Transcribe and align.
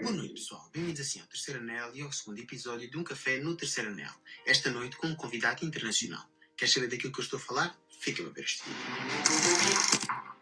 Boa 0.00 0.12
noite, 0.12 0.34
pessoal. 0.34 0.70
Bem-vindos 0.72 1.00
assim 1.00 1.20
ao 1.20 1.26
Terceiro 1.26 1.60
Anel 1.60 1.94
e 1.94 2.00
ao 2.00 2.10
segundo 2.10 2.38
episódio 2.38 2.90
de 2.90 2.96
Um 2.96 3.04
Café 3.04 3.38
no 3.38 3.54
Terceiro 3.54 3.90
Anel. 3.90 4.12
Esta 4.46 4.70
noite 4.70 4.96
com 4.96 5.06
um 5.06 5.14
convidado 5.14 5.64
internacional. 5.66 6.24
Queres 6.56 6.72
saber 6.72 6.88
daquilo 6.88 7.12
que 7.12 7.20
eu 7.20 7.24
estou 7.24 7.38
a 7.38 7.42
falar? 7.42 7.76
Fica 8.00 8.26
a 8.26 8.30
ver 8.30 8.44
este 8.44 8.62
vídeo. 8.64 10.32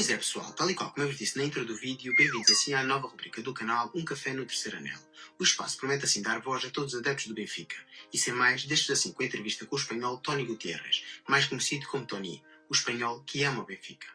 Pois 0.00 0.08
é, 0.08 0.16
pessoal, 0.16 0.50
tal 0.54 0.70
e 0.70 0.74
qual 0.74 0.90
como 0.90 1.04
eu 1.04 1.10
vos 1.10 1.18
disse 1.18 1.36
na 1.36 1.44
intro 1.44 1.62
do 1.62 1.76
vídeo, 1.76 2.16
bem-vindos 2.16 2.50
assim 2.50 2.72
à 2.72 2.82
nova 2.82 3.06
rubrica 3.06 3.42
do 3.42 3.52
canal 3.52 3.92
Um 3.94 4.02
Café 4.02 4.32
no 4.32 4.46
Terceiro 4.46 4.78
Anel. 4.78 4.98
O 5.38 5.44
espaço 5.44 5.76
promete 5.76 6.06
assim 6.06 6.22
dar 6.22 6.40
voz 6.40 6.64
a 6.64 6.70
todos 6.70 6.94
os 6.94 7.00
adeptos 7.00 7.26
do 7.26 7.34
Benfica. 7.34 7.76
E 8.10 8.16
sem 8.16 8.32
mais, 8.32 8.64
deixo 8.64 8.90
assim 8.90 9.12
com 9.12 9.22
a 9.22 9.26
entrevista 9.26 9.66
com 9.66 9.76
o 9.76 9.78
espanhol 9.78 10.16
Tony 10.16 10.46
Gutierrez, 10.46 11.04
mais 11.28 11.44
conhecido 11.44 11.86
como 11.88 12.06
Tony, 12.06 12.42
o 12.70 12.72
espanhol 12.72 13.22
que 13.24 13.44
ama 13.44 13.60
o 13.62 13.66
Benfica. 13.66 14.08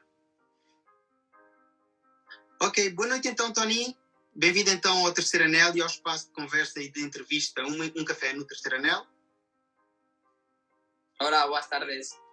Ok, 2.60 2.90
boa 2.90 3.10
noite 3.10 3.28
então, 3.28 3.54
Tony. 3.54 3.96
Bem-vindo 4.34 4.72
então 4.72 5.06
ao 5.06 5.14
Terceiro 5.14 5.46
Anel 5.46 5.78
e 5.78 5.82
ao 5.82 5.88
espaço 5.88 6.26
de 6.26 6.32
conversa 6.32 6.82
e 6.82 6.90
de 6.90 7.04
entrevista 7.04 7.62
Um, 7.62 7.84
um 7.96 8.04
Café 8.04 8.34
no 8.34 8.44
Terceiro 8.44 8.78
Anel. 8.78 9.06
Hola, 11.22 11.46
buenas 11.46 11.68
tardes. 11.68 12.25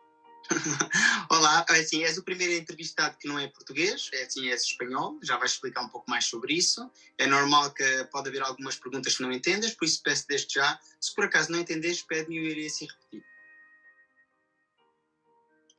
Olá, 1.30 1.64
é 1.70 1.80
assim, 1.80 2.04
és 2.04 2.18
o 2.18 2.22
primeiro 2.22 2.52
entrevistado 2.52 3.16
que 3.18 3.28
não 3.28 3.38
é 3.38 3.48
português, 3.48 4.10
é 4.12 4.24
assim, 4.24 4.48
és 4.48 4.62
espanhol, 4.62 5.18
já 5.22 5.36
vais 5.36 5.52
explicar 5.52 5.82
um 5.82 5.88
pouco 5.88 6.10
mais 6.10 6.24
sobre 6.24 6.54
isso. 6.54 6.90
É 7.18 7.26
normal 7.26 7.72
que 7.72 8.04
pode 8.10 8.28
haver 8.28 8.42
algumas 8.42 8.76
perguntas 8.76 9.16
que 9.16 9.22
não 9.22 9.32
entendas, 9.32 9.74
por 9.74 9.84
isso 9.84 10.02
peço 10.02 10.26
desde 10.28 10.54
já, 10.54 10.78
se 11.00 11.14
por 11.14 11.24
acaso 11.24 11.50
não 11.50 11.60
entendes, 11.60 12.02
pede-me 12.02 12.36
e 12.36 12.38
eu 12.38 12.50
irei 12.50 12.66
assim 12.66 12.86
repetir. 12.86 13.24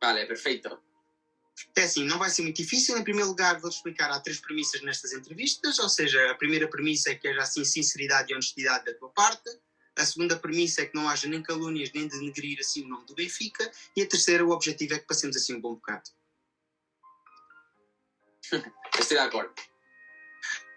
Vale, 0.01 0.25
perfecto. 0.25 0.79
É 1.75 1.83
assim, 1.83 2.03
não 2.03 2.17
vai 2.17 2.29
ser 2.29 2.41
muito 2.41 2.57
difícil. 2.57 2.97
Em 2.97 3.03
primeiro 3.03 3.29
lugar, 3.29 3.59
vou-te 3.59 3.75
explicar, 3.75 4.11
há 4.11 4.19
três 4.19 4.39
premissas 4.39 4.81
nestas 4.81 5.13
entrevistas, 5.13 5.79
ou 5.79 5.87
seja, 5.87 6.31
a 6.31 6.35
primeira 6.35 6.67
premissa 6.67 7.11
é 7.11 7.15
que 7.15 7.27
haja 7.27 7.41
assim 7.41 7.63
sinceridade 7.63 8.31
e 8.31 8.35
honestidade 8.35 8.85
da 8.85 8.93
tua 8.95 9.09
parte. 9.09 9.49
A 9.97 10.05
segunda 10.05 10.37
premissa 10.37 10.81
é 10.81 10.85
que 10.85 10.95
não 10.95 11.07
haja 11.07 11.27
nem 11.27 11.41
calúnias 11.41 11.91
nem 11.93 12.07
denegrir 12.07 12.59
assim 12.59 12.83
o 12.83 12.87
nome 12.87 13.05
do 13.05 13.15
Benfica. 13.15 13.71
E 13.95 14.01
a 14.01 14.07
terceira, 14.07 14.45
o 14.45 14.49
objetivo 14.49 14.95
é 14.95 14.99
que 14.99 15.05
passemos 15.05 15.35
assim 15.35 15.55
um 15.55 15.61
bom 15.61 15.75
bocado. 15.75 16.09
Estoy 18.99 19.17
de 19.17 19.23
acuerdo. 19.23 19.53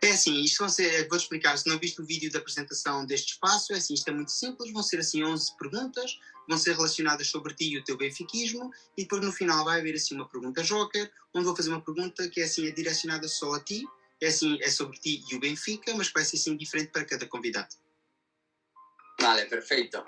É 0.02 0.10
assim, 0.10 0.40
isto 0.42 0.58
vão 0.58 0.68
ser, 0.68 1.08
vou-te 1.08 1.22
explicar, 1.22 1.56
se 1.56 1.66
não 1.68 1.78
viste 1.78 2.00
o 2.00 2.04
vídeo 2.04 2.30
da 2.30 2.38
apresentação 2.38 3.04
deste 3.06 3.32
espaço, 3.32 3.72
é 3.72 3.76
assim, 3.76 3.94
isto 3.94 4.06
é 4.08 4.12
muito 4.12 4.30
simples, 4.30 4.70
vão 4.72 4.82
ser 4.82 5.00
assim 5.00 5.24
11 5.24 5.56
perguntas, 5.56 6.18
vão 6.46 6.58
ser 6.58 6.76
relacionadas 6.76 7.26
sobre 7.26 7.54
ti 7.54 7.70
e 7.70 7.78
o 7.78 7.82
teu 7.82 7.96
benfiquismo, 7.96 8.70
e 8.96 9.02
depois 9.02 9.22
no 9.22 9.32
final 9.32 9.64
vai 9.64 9.80
haver 9.80 9.94
assim 9.94 10.14
uma 10.14 10.28
pergunta 10.28 10.62
joker, 10.62 11.10
onde 11.34 11.46
vou 11.46 11.56
fazer 11.56 11.70
uma 11.70 11.80
pergunta 11.80 12.28
que 12.28 12.40
é 12.40 12.44
assim, 12.44 12.68
é 12.68 12.70
direcionada 12.70 13.26
só 13.26 13.54
a 13.54 13.60
ti, 13.60 13.84
é 14.20 14.28
assim, 14.28 14.58
é 14.62 14.70
sobre 14.70 14.98
ti 14.98 15.24
e 15.30 15.34
o 15.34 15.40
Benfica, 15.40 15.94
mas 15.94 16.10
vai 16.10 16.24
ser 16.24 16.36
assim 16.36 16.56
diferente 16.56 16.90
para 16.90 17.04
cada 17.04 17.26
convidado. 17.26 17.74
Vale, 19.26 19.46
perfecto. 19.46 20.04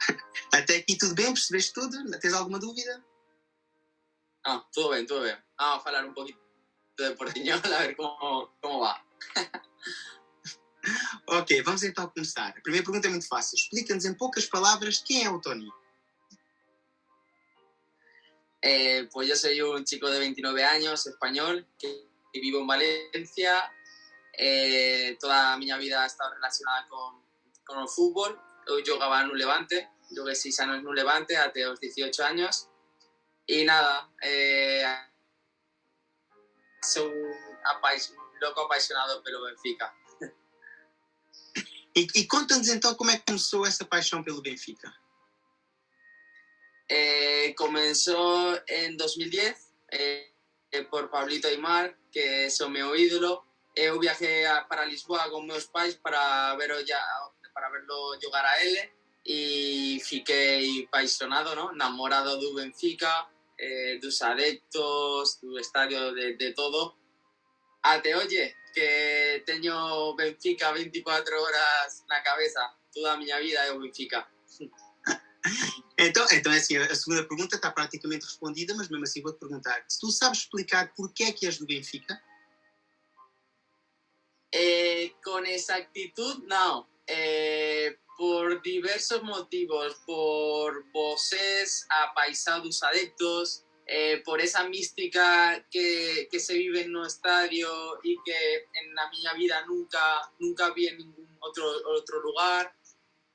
Até 0.52 0.76
aqui 0.76 0.98
tudo 0.98 1.14
bem? 1.14 1.32
Percebeste 1.32 1.72
tudo? 1.72 1.96
Tens 2.20 2.34
alguma 2.34 2.58
dúvida? 2.58 3.02
Ah, 4.44 4.68
todo 4.70 4.90
bien, 4.90 5.06
todo 5.06 5.22
bien. 5.22 5.42
Vamos 5.58 5.86
a 5.86 5.88
hablar 5.88 6.04
un 6.04 6.12
poquito 6.12 6.38
de 6.98 7.12
Portiñol, 7.12 7.60
a 7.74 7.78
ver 7.80 7.96
cómo, 7.96 8.54
cómo 8.60 8.80
va. 8.80 9.02
Ok, 11.26 11.62
vamos 11.62 11.82
então 11.82 12.08
começar. 12.08 12.48
A 12.56 12.60
primeira 12.62 12.84
pergunta 12.84 13.06
é 13.06 13.10
muito 13.10 13.28
fácil. 13.28 13.54
Explica-nos 13.54 14.06
em 14.06 14.14
poucas 14.14 14.46
palavras 14.46 14.98
quem 14.98 15.24
é 15.24 15.30
o 15.30 15.38
Tony. 15.38 15.70
Eh, 18.62 19.06
pues 19.12 19.28
yo 19.28 19.36
soy 19.36 19.60
un 19.60 19.84
chico 19.84 20.08
de 20.08 20.18
29 20.18 20.64
años, 20.64 21.06
español, 21.06 21.68
que, 21.78 22.08
que 22.32 22.40
vivo 22.40 22.60
en 22.60 22.66
Valencia. 22.66 23.70
Eh, 24.32 25.18
toda 25.20 25.58
mi 25.58 25.70
vida 25.78 26.02
ha 26.02 26.06
estado 26.06 26.32
relacionada 26.32 26.88
con, 26.88 27.22
con 27.62 27.78
el 27.78 27.88
fútbol. 27.88 28.40
Yo 28.66 28.94
jugaba 28.94 29.22
en 29.22 29.30
un 29.30 29.38
Levante, 29.38 29.88
jugué 30.08 30.34
6 30.34 30.60
años 30.60 30.78
en 30.78 30.86
un 30.86 30.94
Levante, 30.94 31.36
hasta 31.36 31.60
los 31.60 31.80
18 31.80 32.24
años. 32.24 32.68
Y 33.46 33.64
nada, 33.64 34.10
eh, 34.22 34.84
soy 36.82 37.06
un, 37.12 37.34
apais- 37.64 38.10
un 38.10 38.40
loco 38.40 38.62
apasionado 38.62 39.22
pelo 39.22 39.42
Benfica. 39.44 39.94
E, 41.92 42.06
e 42.14 42.24
conta-nos 42.28 42.68
então 42.68 42.94
como 42.94 43.10
é 43.10 43.16
que 43.16 43.24
começou 43.26 43.66
essa 43.66 43.84
paixão 43.84 44.22
pelo 44.22 44.40
Benfica. 44.40 44.94
Eh, 46.88 47.52
comenzó 47.56 48.54
en 48.68 48.96
2010 48.96 49.72
eh, 49.90 50.32
eh, 50.70 50.82
por 50.84 51.10
Pablito 51.10 51.48
Aymar, 51.48 51.96
que 52.12 52.46
es 52.46 52.60
meu 52.60 52.94
ídolo. 52.94 53.44
Eu 53.74 53.98
viajé 53.98 54.46
a, 54.46 54.68
para 54.68 54.84
Lisboa 54.84 55.28
con 55.30 55.46
meus 55.46 55.66
pais 55.66 55.96
para 55.96 56.54
verlo, 56.56 56.80
ya, 56.80 57.00
para 57.52 57.70
verlo 57.70 58.18
jogar 58.22 58.44
a 58.44 58.64
ele 58.64 58.92
e 59.24 60.00
fiquei 60.04 60.84
apaixonado, 60.84 61.54
¿no? 61.54 61.72
enamorado 61.72 62.38
do 62.38 62.54
Benfica, 62.54 63.28
eh, 63.58 63.98
dos 64.00 64.20
adeptos, 64.22 65.38
do 65.40 65.58
estadio, 65.58 66.12
de, 66.14 66.36
de 66.36 66.52
todo. 66.52 66.96
Até 67.82 68.16
oye, 68.16 68.56
que 68.74 69.42
teño 69.46 70.14
Benfica 70.14 70.72
24 70.72 71.42
horas 71.42 72.04
na 72.08 72.20
cabeza, 72.22 72.74
toda 72.92 73.16
miña 73.16 73.38
vida 73.38 73.60
é 73.60 73.72
o 73.72 73.80
Benfica. 73.80 74.26
Então, 75.98 76.26
então 76.32 76.52
é 76.52 76.56
assim, 76.56 76.76
a 76.76 76.94
segunda 76.94 77.26
pergunta 77.26 77.56
está 77.56 77.70
praticamente 77.70 78.24
respondida, 78.24 78.74
mas 78.74 78.88
mesmo 78.88 79.04
assim 79.04 79.22
vou-te 79.22 79.38
perguntar. 79.38 79.84
Se 79.88 79.98
tu 79.98 80.10
sabes 80.10 80.40
explicar 80.40 80.92
porquê 80.94 81.24
é 81.24 81.32
que 81.32 81.46
és 81.46 81.58
do 81.58 81.66
Benfica, 81.66 82.18
Eh, 84.52 85.14
con 85.22 85.46
exactitud, 85.46 86.42
no. 86.46 86.88
Eh, 87.12 87.98
por 88.16 88.62
diversos 88.62 89.22
motivos, 89.22 89.96
por 90.06 90.84
voces 90.92 91.86
apaisados 91.88 92.82
adeptos, 92.82 93.64
eh, 93.86 94.22
por 94.24 94.40
esa 94.40 94.68
mística 94.68 95.66
que, 95.70 96.28
que 96.30 96.38
se 96.38 96.54
vive 96.54 96.82
en 96.82 96.94
un 96.94 97.06
estadio 97.06 97.68
y 98.02 98.16
que 98.22 98.68
en 98.74 98.94
la 98.94 99.08
mía 99.10 99.32
vida 99.32 99.64
nunca, 99.66 100.30
nunca 100.38 100.70
vi 100.70 100.86
en 100.86 100.98
ningún 100.98 101.38
otro, 101.40 101.64
otro 101.86 102.20
lugar, 102.20 102.72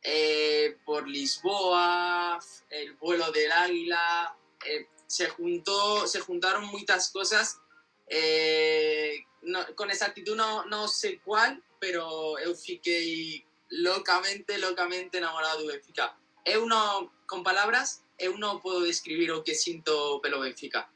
eh, 0.03 0.77
por 0.85 1.07
Lisboa, 1.07 2.39
el 2.69 2.93
vuelo 2.93 3.31
del 3.31 3.51
águila, 3.51 4.37
eh, 4.65 4.87
se, 5.07 5.27
juntó, 5.29 6.05
se 6.07 6.19
juntaron 6.19 6.67
muchas 6.67 7.11
cosas. 7.11 7.59
Eh, 8.07 9.17
no, 9.41 9.65
con 9.75 9.89
exactitud 9.89 10.35
no, 10.35 10.63
no 10.65 10.87
sé 10.87 11.19
cuál, 11.25 11.61
pero 11.79 12.37
eu 12.39 12.55
fiquei 12.55 13.45
locamente, 13.71 14.57
locamente 14.57 15.17
enamorado 15.17 15.63
do 15.63 15.71
Benfica. 15.71 16.15
Eu 16.45 16.65
non, 16.65 17.09
con 17.25 17.43
palabras, 17.43 18.03
eu 18.17 18.37
non 18.37 18.61
podo 18.61 18.85
describir 18.85 19.31
o 19.31 19.41
que 19.41 19.55
sinto 19.55 20.19
pelo 20.21 20.41
Benfica. 20.41 20.89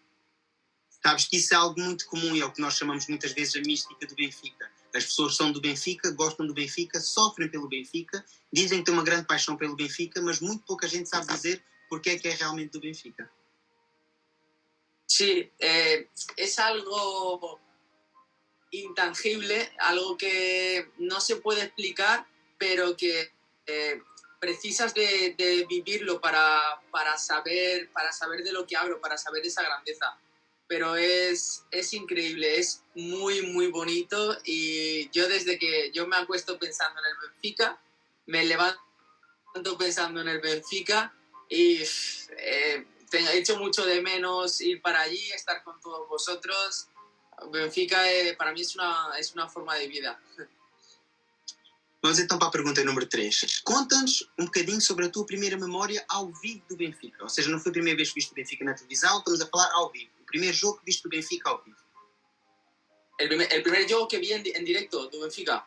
sabes 1.02 1.25
que 1.25 1.38
isso 1.38 1.53
é 1.53 1.57
algo 1.57 1.80
muito 1.80 2.06
comum 2.07 2.35
e 2.35 2.41
é 2.41 2.46
o 2.46 2.52
que 2.52 2.62
nós 2.62 2.75
chamamos 2.75 3.07
muitas 3.07 3.31
vezes 3.31 3.56
a 3.56 3.62
mística 3.62 4.06
do 4.06 4.16
Benfica. 4.16 4.69
As 4.94 5.06
pessoas 5.06 5.35
são 5.35 5.52
do 5.52 5.62
Benfica, 5.62 6.12
gostam 6.12 6.46
do 6.46 6.53
Benfica, 6.53 7.00
sofrem 7.00 7.50
pelo 7.50 7.68
Benfica, 7.68 8.24
dizem 8.52 8.80
que 8.80 8.86
têm 8.86 8.94
uma 8.94 9.03
grande 9.03 9.25
paixão 9.25 9.56
pelo 9.56 9.75
Benfica, 9.75 10.22
mas 10.22 10.40
muito 10.40 10.66
pouca 10.66 10.88
gente 10.88 11.07
sabe 11.07 11.28
dizer 11.28 11.63
porque 11.88 12.12
é 12.12 12.19
que 12.19 12.28
é 12.28 12.34
realmente 12.34 12.72
do 12.72 12.81
Benfica. 12.81 13.30
Sí, 15.07 15.51
eh, 15.59 16.07
es 16.38 16.59
algo 16.59 17.59
intangible, 18.72 19.72
algo 19.80 20.15
que 20.15 20.88
no 21.00 21.19
se 21.19 21.38
puede 21.38 21.62
explicar, 21.62 22.27
pero 22.60 22.96
que 22.96 23.32
eh, 23.66 24.02
precisas 24.40 24.94
de, 24.94 25.36
de 25.38 25.66
vivirlo 25.68 26.22
para, 26.22 26.82
para, 26.92 27.18
saber, 27.18 27.90
para 27.92 28.12
saber 28.12 28.44
de 28.44 28.52
lo 28.52 28.68
que 28.68 28.78
hablo, 28.78 29.02
para 29.02 29.18
saber 29.18 29.46
esa 29.46 29.64
grandeza. 29.64 30.18
Pero 30.68 30.96
es, 30.96 31.64
es 31.72 31.94
increíble, 31.94 32.60
es 32.60 32.84
muy, 32.94 33.42
muy 33.42 33.68
bonito 33.68 34.38
y 34.44 35.10
yo 35.10 35.28
desde 35.28 35.58
que 35.58 35.92
yo 35.92 36.06
me 36.06 36.18
acuesto 36.18 36.60
pensando 36.60 37.00
en 37.00 37.08
el 37.08 37.30
Benfica, 37.30 37.82
me 38.28 38.46
levanto 38.46 38.80
pensando 39.80 40.22
en 40.22 40.28
el 40.28 40.40
Benfica 40.40 41.14
y 41.50 41.82
eh, 42.38 42.86
he 43.12 43.38
hecho 43.38 43.58
mucho 43.58 43.84
de 43.86 44.02
menos 44.02 44.62
ir 44.62 44.82
para 44.82 45.02
allí, 45.02 45.32
estar 45.32 45.64
con 45.64 45.80
todos 45.82 46.08
vosotros. 46.08 46.88
Benfica 47.52 48.12
eh, 48.12 48.36
para 48.36 48.52
mí 48.52 48.62
es 48.62 48.76
una, 48.76 49.14
es 49.18 49.34
una 49.34 49.50
forma 49.50 49.76
de 49.76 49.88
vida. 49.88 50.22
Vamos 52.01 52.18
então 52.19 52.40
para 52.40 52.48
a 52.48 52.51
pergunta 52.51 52.84
número 52.84 53.06
3. 53.06 53.62
Conta-nos 53.63 54.30
um 54.40 54.46
bocadinho 54.46 54.80
sobre 54.80 55.06
a 55.06 55.10
tua 55.10 55.25
primeira 55.25 55.57
memória 55.57 56.04
ao 56.07 56.31
vivo 56.31 56.63
do 56.69 56.78
Benfica. 56.78 57.22
Ou 57.24 57.30
seja, 57.30 57.50
não 57.50 57.60
foi 57.60 57.72
a 57.72 57.74
primeira 57.74 57.98
vez 57.98 58.10
que 58.10 58.16
viste 58.16 58.31
o 58.31 58.36
Benfica 58.36 58.63
na 58.63 58.74
televisão, 58.74 59.18
estamos 59.19 59.42
a 59.42 59.48
falar 59.48 59.69
ao 59.74 59.92
vivo. 59.92 60.12
O 60.22 60.25
primeiro 60.25 60.56
jogo 60.56 60.80
que 60.80 60.86
viste 60.86 61.06
o 61.06 61.10
Benfica 61.10 61.50
ao 61.50 61.62
vivo. 61.63 61.78
El 63.19 63.28
primer 63.63 63.86
juego 63.90 64.07
que 64.07 64.18
vi 64.18 64.31
en, 64.31 64.42
di- 64.44 64.54
en 64.56 64.63
directo 64.63 65.10
de 65.10 65.19
Benfica, 65.19 65.66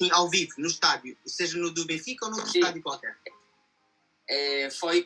Sim, 0.00 0.10
ao 0.10 0.28
vivo, 0.30 0.54
no 0.56 0.68
estádio, 0.68 1.16
seja 1.26 1.58
no 1.58 1.70
do 1.70 1.84
Benfica 1.84 2.24
ou 2.24 2.30
no 2.30 2.46
Sim. 2.46 2.60
estádio 2.60 2.82
qualquer. 2.82 3.18
Eh, 4.26 4.70
foi 4.70 5.04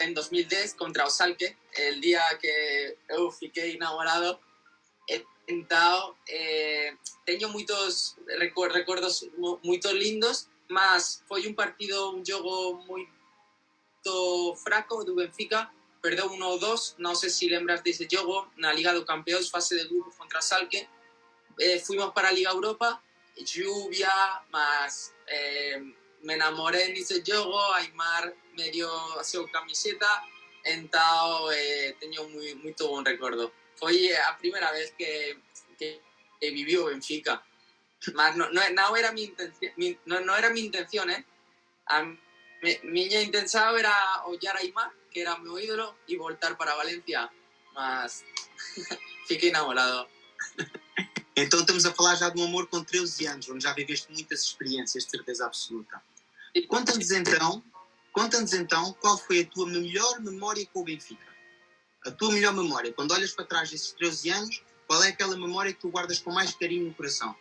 en 0.00 0.12
2010 0.12 0.74
contra 0.74 1.06
o 1.06 1.10
Salque, 1.10 1.56
el 1.78 2.00
día 2.00 2.20
que 2.40 2.96
eu 3.10 3.30
fiquei 3.30 3.76
enamorado. 3.76 4.40
Então, 5.46 6.16
eh, 6.28 6.96
teño 7.24 7.48
moitos 7.48 8.16
recu- 8.38 8.68
recuerdos 8.68 9.26
moito 9.64 9.92
lindos, 9.92 10.48
mas 10.68 11.22
foi 11.28 11.46
un 11.46 11.54
partido, 11.54 12.12
un 12.12 12.22
jogo 12.24 12.80
moito 12.88 14.54
fraco 14.56 15.04
do 15.04 15.14
Benfica, 15.14 15.72
perdeu 16.00 16.28
1-2, 16.28 17.00
non 17.00 17.16
sei 17.16 17.30
se 17.30 17.48
lembras 17.48 17.80
dese 17.80 18.04
jogo, 18.04 18.52
na 18.60 18.72
Liga 18.76 18.92
do 18.92 19.04
Campeóns, 19.08 19.48
fase 19.48 19.76
de 19.76 19.88
grupos 19.88 20.14
contra 20.20 20.44
Salque. 20.44 20.88
Eh, 21.58 21.80
fuimos 21.80 22.12
para 22.12 22.32
Liga 22.32 22.50
Europa, 22.52 23.00
lluvia, 23.36 24.44
mas 24.52 25.14
eh, 25.26 25.80
me 26.20 26.34
enamoré 26.34 26.92
nese 26.92 27.22
jogo, 27.24 27.56
Aymar 27.72 28.34
me 28.56 28.70
dio 28.70 28.88
a 28.88 29.24
camiseta, 29.50 30.08
então 30.64 31.50
eh, 31.52 31.96
teño 32.00 32.28
moi, 32.28 32.54
moito 32.56 32.88
bon 32.88 33.04
recordo. 33.04 33.52
Foi 33.76 34.12
a 34.12 34.32
primeira 34.36 34.70
vez 34.72 34.92
que, 34.92 35.40
que, 35.78 36.00
que 36.40 36.50
viví 36.50 36.76
o 36.78 36.86
Benfica. 36.86 37.42
Mas 38.14 38.36
no, 38.36 38.50
no, 38.50 38.60
no 38.70 38.96
era 38.96 39.12
mi 39.12 39.24
intención, 39.24 39.72
mi, 39.76 39.98
no, 40.04 40.20
no 40.20 40.36
era 40.36 40.50
mi 40.50 40.60
intención, 40.60 41.08
eh? 41.10 41.24
A 41.86 42.02
mi, 42.02 43.02
intención 43.02 43.78
era 43.78 44.24
ollar 44.26 44.56
a 44.56 44.92
que 45.10 45.22
era 45.22 45.38
meu 45.38 45.58
ídolo, 45.58 45.94
e 46.08 46.16
voltar 46.16 46.56
para 46.56 46.74
Valencia. 46.74 47.30
Mas 47.72 48.24
fiquei 49.28 49.50
enamorado. 49.50 50.08
Então 51.36 51.60
estamos 51.60 51.84
a 51.86 51.92
falar 51.92 52.16
já 52.16 52.28
de 52.30 52.40
um 52.40 52.44
amor 52.44 52.66
com 52.68 52.82
13 52.82 53.26
anos, 53.26 53.48
onde 53.48 53.64
já 53.64 53.72
viveste 53.72 54.10
muitas 54.12 54.42
experiências, 54.42 55.04
de 55.04 55.10
certeza 55.10 55.46
absoluta. 55.46 56.02
Conta-nos 56.68 57.10
então, 57.10 57.62
conta-nos 58.12 58.52
então 58.52 58.92
qual 58.94 59.18
foi 59.18 59.40
a 59.40 59.46
tua 59.46 59.66
melhor 59.66 60.20
memória 60.20 60.66
com 60.72 60.80
o 60.80 60.84
Benfica. 60.84 61.34
A 62.06 62.10
tua 62.10 62.32
melhor 62.32 62.52
memória. 62.52 62.92
Quando 62.92 63.12
olhas 63.12 63.32
para 63.32 63.44
trás 63.44 63.70
desses 63.70 63.92
13 63.92 64.30
anos, 64.30 64.62
qual 64.94 65.02
é 65.02 65.08
aquela 65.08 65.36
memória 65.36 65.72
que 65.72 65.80
tu 65.80 65.90
guardas 65.90 66.20
com 66.20 66.30
mais 66.30 66.54
carinho 66.54 66.86
no 66.86 66.94
coração? 66.94 67.34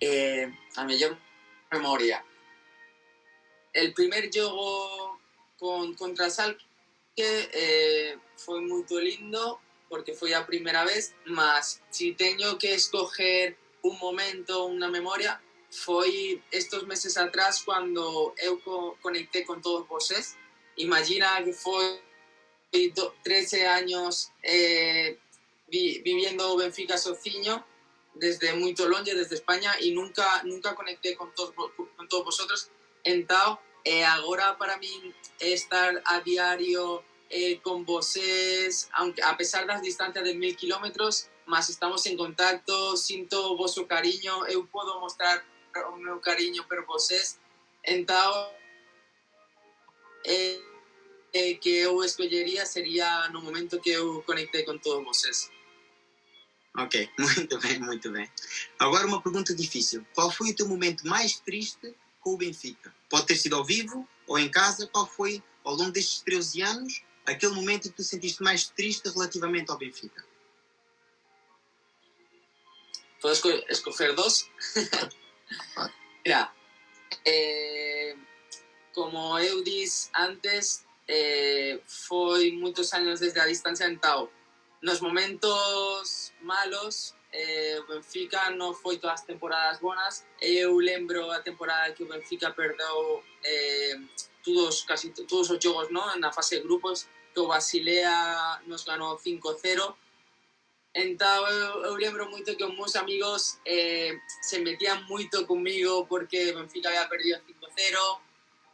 Eh, 0.00 0.48
a 0.76 0.84
mellor 0.84 1.18
memoria. 1.72 2.24
El 3.74 3.92
primer 3.92 4.30
jogo 4.32 5.18
con, 5.58 5.96
contra 5.96 6.30
Salque 6.30 6.62
eh, 7.18 8.16
foi 8.36 8.60
moito 8.60 9.00
lindo 9.00 9.58
porque 9.88 10.14
foi 10.14 10.32
a 10.32 10.44
primeira 10.44 10.84
vez, 10.84 11.12
mas 11.26 11.82
si 11.90 12.12
teño 12.14 12.56
que 12.56 12.72
escoger 12.74 13.58
un 13.82 13.98
momento, 13.98 14.70
unha 14.70 14.86
memoria, 14.86 15.42
foi 15.74 16.38
estos 16.54 16.86
meses 16.86 17.18
atrás 17.18 17.66
cando 17.66 18.32
eu 18.38 18.62
co 18.62 18.94
conecté 19.02 19.42
con 19.42 19.58
todos 19.58 19.88
voses. 19.88 20.38
Imagina 20.76 21.42
que 22.70 22.92
do- 22.94 23.10
13 23.24 23.66
años 23.66 24.30
eh, 24.44 25.18
vi, 25.70 26.00
viviendo 26.00 26.56
Benfica 26.56 26.96
Sociño 26.98 27.64
desde 28.14 28.52
moito 28.54 28.88
longe, 28.88 29.14
desde 29.14 29.36
España, 29.36 29.74
e 29.80 29.92
nunca 29.92 30.42
nunca 30.44 30.74
conecté 30.74 31.14
con 31.14 31.32
todos, 31.34 31.54
con 31.76 32.08
todos 32.08 32.24
vosotros. 32.24 32.70
Entao, 33.04 33.60
eh, 33.84 34.04
agora 34.04 34.58
para 34.58 34.76
mí 34.76 35.14
estar 35.38 36.02
a 36.04 36.20
diario 36.20 37.04
eh, 37.30 37.60
con 37.60 37.84
voses, 37.84 38.88
aunque 38.92 39.22
a 39.22 39.36
pesar 39.36 39.66
das 39.66 39.82
distancias 39.82 40.24
de 40.24 40.34
mil 40.34 40.56
kilómetros, 40.56 41.28
mas 41.46 41.68
estamos 41.70 42.04
en 42.06 42.16
contacto, 42.16 42.96
sinto 42.96 43.52
o 43.52 43.56
vosso 43.56 43.86
cariño, 43.86 44.46
eu 44.46 44.66
podo 44.66 45.00
mostrar 45.00 45.44
o 45.92 45.96
meu 45.96 46.20
cariño 46.20 46.66
per 46.66 46.84
voses. 46.84 47.38
Entao, 47.84 48.52
eh, 50.24 50.60
eh, 51.32 51.54
que 51.54 51.78
eu 51.78 52.02
escollería 52.02 52.66
sería 52.66 53.28
no 53.28 53.40
momento 53.40 53.80
que 53.80 53.90
eu 53.90 54.22
conectei 54.24 54.64
con 54.64 54.80
todos 54.80 55.04
voses. 55.04 55.50
Ok, 56.78 57.10
muito 57.18 57.58
bem, 57.58 57.78
muito 57.80 58.12
bem. 58.12 58.30
Agora 58.78 59.06
uma 59.06 59.20
pergunta 59.20 59.54
difícil. 59.54 60.06
Qual 60.14 60.30
foi 60.30 60.50
o 60.50 60.54
teu 60.56 60.68
momento 60.68 61.06
mais 61.06 61.40
triste 61.40 61.92
com 62.20 62.34
o 62.34 62.36
Benfica? 62.36 62.94
Pode 63.10 63.26
ter 63.26 63.36
sido 63.36 63.56
ao 63.56 63.64
vivo 63.64 64.08
ou 64.26 64.38
em 64.38 64.48
casa. 64.48 64.86
Qual 64.86 65.06
foi, 65.06 65.42
ao 65.64 65.74
longo 65.74 65.90
destes 65.90 66.20
13 66.20 66.62
anos, 66.62 67.02
aquele 67.26 67.52
momento 67.54 67.88
em 67.88 67.90
que 67.90 67.96
tu 67.96 68.04
sentiste 68.04 68.42
mais 68.42 68.68
triste 68.68 69.08
relativamente 69.08 69.70
ao 69.70 69.78
Benfica? 69.78 70.24
¿Puedo 73.20 73.32
esco- 73.34 73.64
escoger 73.68 74.14
dos? 74.14 74.48
Mira, 76.24 76.52
eh, 77.26 78.14
como 78.94 79.36
eu 79.40 79.64
dis 79.64 80.10
antes, 80.14 80.84
eh, 81.08 81.80
foi 81.86 82.52
muitos 82.52 82.92
anos 82.92 83.18
desde 83.18 83.40
a 83.40 83.46
distancia 83.46 83.86
en 83.88 83.98
Tao. 83.98 84.30
Nos 84.80 85.00
momentos 85.00 86.32
malos, 86.42 87.16
eh, 87.32 87.82
Benfica 87.88 88.50
non 88.54 88.78
foi 88.78 89.02
todas 89.02 89.20
as 89.20 89.26
temporadas 89.26 89.82
bonas. 89.82 90.22
Eu 90.38 90.78
lembro 90.78 91.26
a 91.34 91.42
temporada 91.42 91.90
que 91.90 92.06
Benfica 92.06 92.54
perdeu 92.54 93.26
eh, 93.42 93.98
todos, 94.46 94.86
casi 94.86 95.10
todos 95.10 95.50
os 95.50 95.58
jogos 95.58 95.90
no? 95.90 96.06
na 96.22 96.30
fase 96.30 96.56
de 96.56 96.62
grupos, 96.62 97.10
que 97.34 97.42
Basilea 97.42 98.62
nos 98.70 98.86
ganou 98.86 99.18
5-0. 99.18 99.58
Entao, 100.94 101.42
eu, 101.50 101.84
eu 101.90 101.94
lembro 101.98 102.30
moito 102.30 102.56
que 102.56 102.64
os 102.64 102.74
meus 102.74 102.94
amigos 102.94 103.58
eh, 103.66 104.14
se 104.46 104.62
metían 104.62 105.04
moito 105.10 105.42
comigo 105.42 106.06
porque 106.06 106.54
Benfica 106.54 106.88
había 106.88 107.10
perdido 107.10 107.38
5-0 107.42 108.20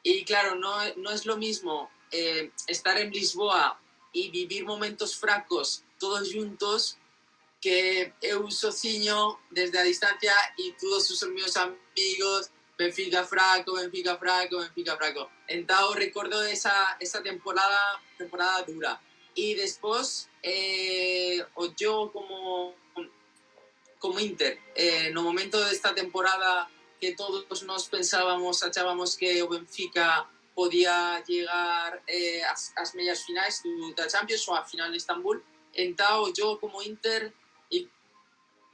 y 0.04 0.24
claro, 0.24 0.54
no, 0.54 0.72
no 0.96 1.10
es 1.10 1.24
lo 1.24 1.36
mismo 1.36 1.90
eh, 2.12 2.52
estar 2.68 3.00
en 3.00 3.10
Lisboa 3.10 3.80
y 4.12 4.30
vivir 4.30 4.64
momentos 4.64 5.16
fracos 5.16 5.82
todos 6.04 6.30
juntos 6.30 6.98
que 7.62 8.12
eu 8.20 8.50
sociño 8.50 9.40
desde 9.50 9.78
a 9.78 9.84
distancia 9.84 10.34
y 10.58 10.72
todos 10.72 11.10
os 11.10 11.22
meus 11.30 11.56
amigos 11.56 12.50
Benfica 12.76 13.24
fraco, 13.24 13.72
Benfica 13.72 14.18
fraco, 14.18 14.58
Benfica 14.58 14.96
fraco. 14.96 15.30
Entao, 15.48 15.94
recordo 15.94 16.44
esa, 16.44 16.98
esa 17.00 17.22
temporada, 17.22 18.02
temporada 18.18 18.62
dura. 18.64 19.00
Y 19.34 19.54
después, 19.54 20.28
eh, 20.42 21.42
o 21.54 21.72
yo 21.74 22.10
como, 22.12 22.74
como 23.98 24.20
Inter, 24.20 24.58
eh, 24.74 25.10
no 25.14 25.22
momento 25.22 25.58
de 25.64 25.72
esta 25.72 25.94
temporada 25.94 26.68
que 27.00 27.14
todos 27.14 27.62
nos 27.62 27.88
pensábamos, 27.88 28.62
achábamos 28.62 29.16
que 29.16 29.42
o 29.42 29.48
Benfica 29.48 30.28
podía 30.54 31.22
llegar 31.26 32.02
eh, 32.06 32.42
ás, 32.44 32.72
ás 32.76 32.94
medias 32.94 33.24
finais 33.24 33.62
do, 33.62 33.94
da 33.94 34.06
Champions 34.06 34.46
ou 34.48 34.54
a 34.54 34.64
final 34.64 34.90
de 34.90 34.98
Estambul, 34.98 35.42
entao 35.74 36.32
yo 36.32 36.58
como 36.58 36.82
Inter 36.82 37.32
e 37.70 37.88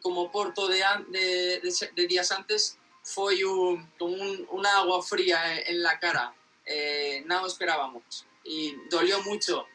como 0.03 0.31
Porto 0.31 0.69
de, 0.69 0.83
de, 1.09 1.61
de, 1.61 1.71
de 1.95 2.07
días 2.07 2.31
antes 2.33 2.79
foi 3.03 3.45
un, 3.45 3.89
un, 4.01 4.47
una 4.51 4.79
agua 4.79 5.03
fría 5.03 5.61
en 5.61 5.83
la 5.83 5.99
cara. 5.99 6.35
Eh, 6.65 7.25
o 7.29 7.47
esperábamos. 7.47 8.27
E 8.45 8.77
dolió 8.91 9.23
mucho 9.23 9.67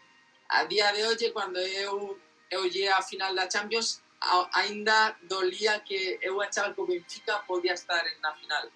a 0.50 0.66
día 0.66 0.92
de 0.92 1.06
hoxe, 1.06 1.32
cando 1.32 1.60
eu, 1.60 2.18
eu 2.50 2.66
lle 2.70 2.88
a 2.88 3.02
final 3.02 3.34
da 3.36 3.50
Champions, 3.50 4.02
ainda 4.54 5.18
dolía 5.24 5.80
que 5.82 6.20
eu 6.22 6.42
achaba 6.42 6.74
que 6.74 6.82
Benfica 6.84 7.40
podía 7.48 7.74
estar 7.74 8.04
na 8.22 8.34
final. 8.36 8.72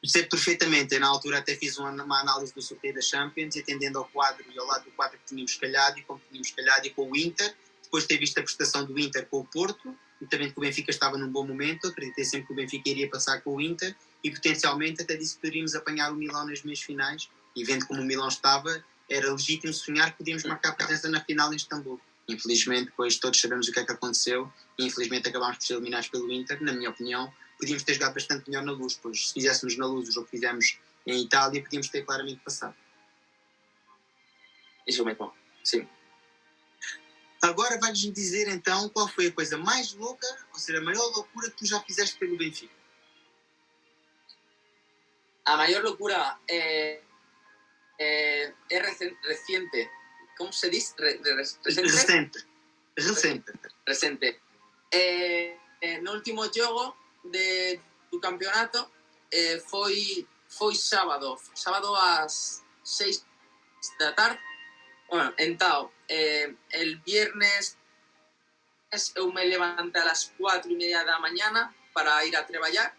Percebo 0.00 0.30
perfeitamente. 0.30 0.94
Eu, 0.94 1.00
na 1.00 1.08
altura 1.08 1.38
até 1.38 1.54
fiz 1.54 1.78
uma, 1.78 1.90
uma 1.90 2.20
análise 2.20 2.54
do 2.54 2.62
sorteio 2.62 2.94
da 2.94 3.00
Champions, 3.00 3.56
atendendo 3.56 3.98
ao 3.98 4.06
quadro 4.06 4.44
e 4.52 4.58
ao 4.58 4.66
lado 4.66 4.84
do 4.84 4.90
quadro 4.92 5.18
que 5.18 5.26
tínhamos 5.26 5.54
calhado 5.56 5.98
e 5.98 6.02
como 6.02 6.20
tínhamos 6.28 6.50
calhado 6.50 6.86
e 6.86 6.90
com 6.90 7.10
o 7.10 7.16
Inter. 7.16 7.54
Depois 7.82 8.04
de 8.04 8.08
ter 8.08 8.18
visto 8.18 8.38
a 8.38 8.42
prestação 8.42 8.84
do 8.84 8.98
Inter 8.98 9.26
com 9.26 9.40
o 9.40 9.44
Porto, 9.44 9.96
e 10.20 10.26
também 10.26 10.50
que 10.50 10.58
o 10.58 10.60
Benfica 10.60 10.90
estava 10.90 11.16
num 11.16 11.28
bom 11.28 11.46
momento, 11.46 11.88
acreditei 11.88 12.24
sempre 12.24 12.46
que 12.46 12.52
o 12.52 12.56
Benfica 12.56 12.88
iria 12.88 13.08
passar 13.08 13.40
com 13.40 13.56
o 13.56 13.60
Inter 13.60 13.96
e 14.22 14.30
potencialmente 14.30 15.02
até 15.02 15.16
disse 15.16 15.34
que 15.34 15.40
poderíamos 15.40 15.74
apanhar 15.74 16.12
o 16.12 16.14
Milão 16.14 16.46
nas 16.46 16.62
meias 16.62 16.80
finais 16.80 17.28
e 17.56 17.64
vendo 17.64 17.86
como 17.86 18.02
o 18.02 18.04
Milão 18.04 18.28
estava, 18.28 18.84
era 19.08 19.32
legítimo 19.32 19.72
sonhar 19.72 20.12
que 20.12 20.18
podíamos 20.18 20.44
marcar 20.44 20.76
presença 20.76 21.08
na 21.08 21.20
final 21.24 21.52
em 21.52 21.56
Istambul. 21.56 22.00
Infelizmente, 22.30 22.86
depois 22.86 23.18
todos 23.18 23.40
sabemos 23.40 23.68
o 23.68 23.72
que 23.72 23.80
é 23.80 23.84
que 23.84 23.92
aconteceu 23.92 24.50
e 24.78 24.86
infelizmente 24.86 25.28
acabámos 25.28 25.56
por 25.58 25.64
ser 25.64 25.74
eliminados 25.74 26.08
pelo 26.08 26.30
Inter, 26.30 26.62
na 26.62 26.72
minha 26.72 26.90
opinião, 26.90 27.32
podíamos 27.58 27.82
ter 27.82 27.94
jogado 27.94 28.14
bastante 28.14 28.48
melhor 28.48 28.64
na 28.64 28.72
luz, 28.72 28.94
pois 29.02 29.28
se 29.28 29.34
fizéssemos 29.34 29.76
na 29.76 29.86
luz 29.86 30.08
o 30.08 30.12
jogo 30.12 30.26
que 30.26 30.32
fizemos 30.32 30.78
em 31.06 31.22
Itália, 31.24 31.62
podíamos 31.62 31.88
ter 31.88 32.02
claramente 32.04 32.40
passado. 32.40 32.74
Iso 34.86 35.04
mesmo, 35.04 35.34
sí. 35.64 35.86
Agora 37.42 37.78
vais-nos 37.78 38.12
dizer 38.12 38.48
então 38.48 38.88
qual 38.90 39.08
foi 39.08 39.26
a 39.28 39.32
coisa 39.32 39.56
mais 39.56 39.92
louca, 39.94 40.26
ou 40.52 40.58
seja, 40.58 40.78
a 40.78 40.82
maior 40.82 41.04
loucura 41.16 41.50
que 41.50 41.56
tu 41.56 41.66
já 41.66 41.80
fizeste 41.80 42.18
pelo 42.18 42.36
Benfica. 42.36 42.74
A 45.46 45.56
mayor 45.56 45.82
locura 45.82 46.38
eh, 46.48 47.02
eh, 47.98 48.54
es 48.68 48.82
recen- 48.82 49.16
reciente. 49.24 49.90
¿Cómo 50.40 50.54
se 50.54 50.70
dice? 50.70 50.94
Re- 50.96 51.20
re- 51.22 51.36
recente. 51.36 51.92
Recente. 51.92 52.38
Recente. 52.96 53.52
Recente. 53.84 54.40
Eh, 54.90 55.54
eh, 55.82 56.00
no 56.00 56.12
último 56.12 56.50
jogo 56.50 56.96
de, 57.24 57.78
do 58.10 58.18
campeonato 58.18 58.90
eh, 59.30 59.60
foi, 59.60 60.26
foi 60.48 60.74
sábado, 60.74 61.38
sábado 61.54 61.94
às 61.94 62.64
6 62.82 63.26
da 63.98 64.14
tarde. 64.14 64.40
Bueno, 65.10 65.34
então, 65.36 65.92
eh, 66.08 66.54
el 66.70 67.02
viernes 67.04 67.76
eu 69.14 69.30
me 69.30 69.44
levantei 69.44 70.00
às 70.00 70.32
quatro 70.38 70.70
e 70.70 70.74
meia 70.74 71.04
da 71.04 71.20
manhã 71.20 71.52
para 71.92 72.24
ir 72.24 72.34
a 72.34 72.44
trabalhar. 72.44 72.96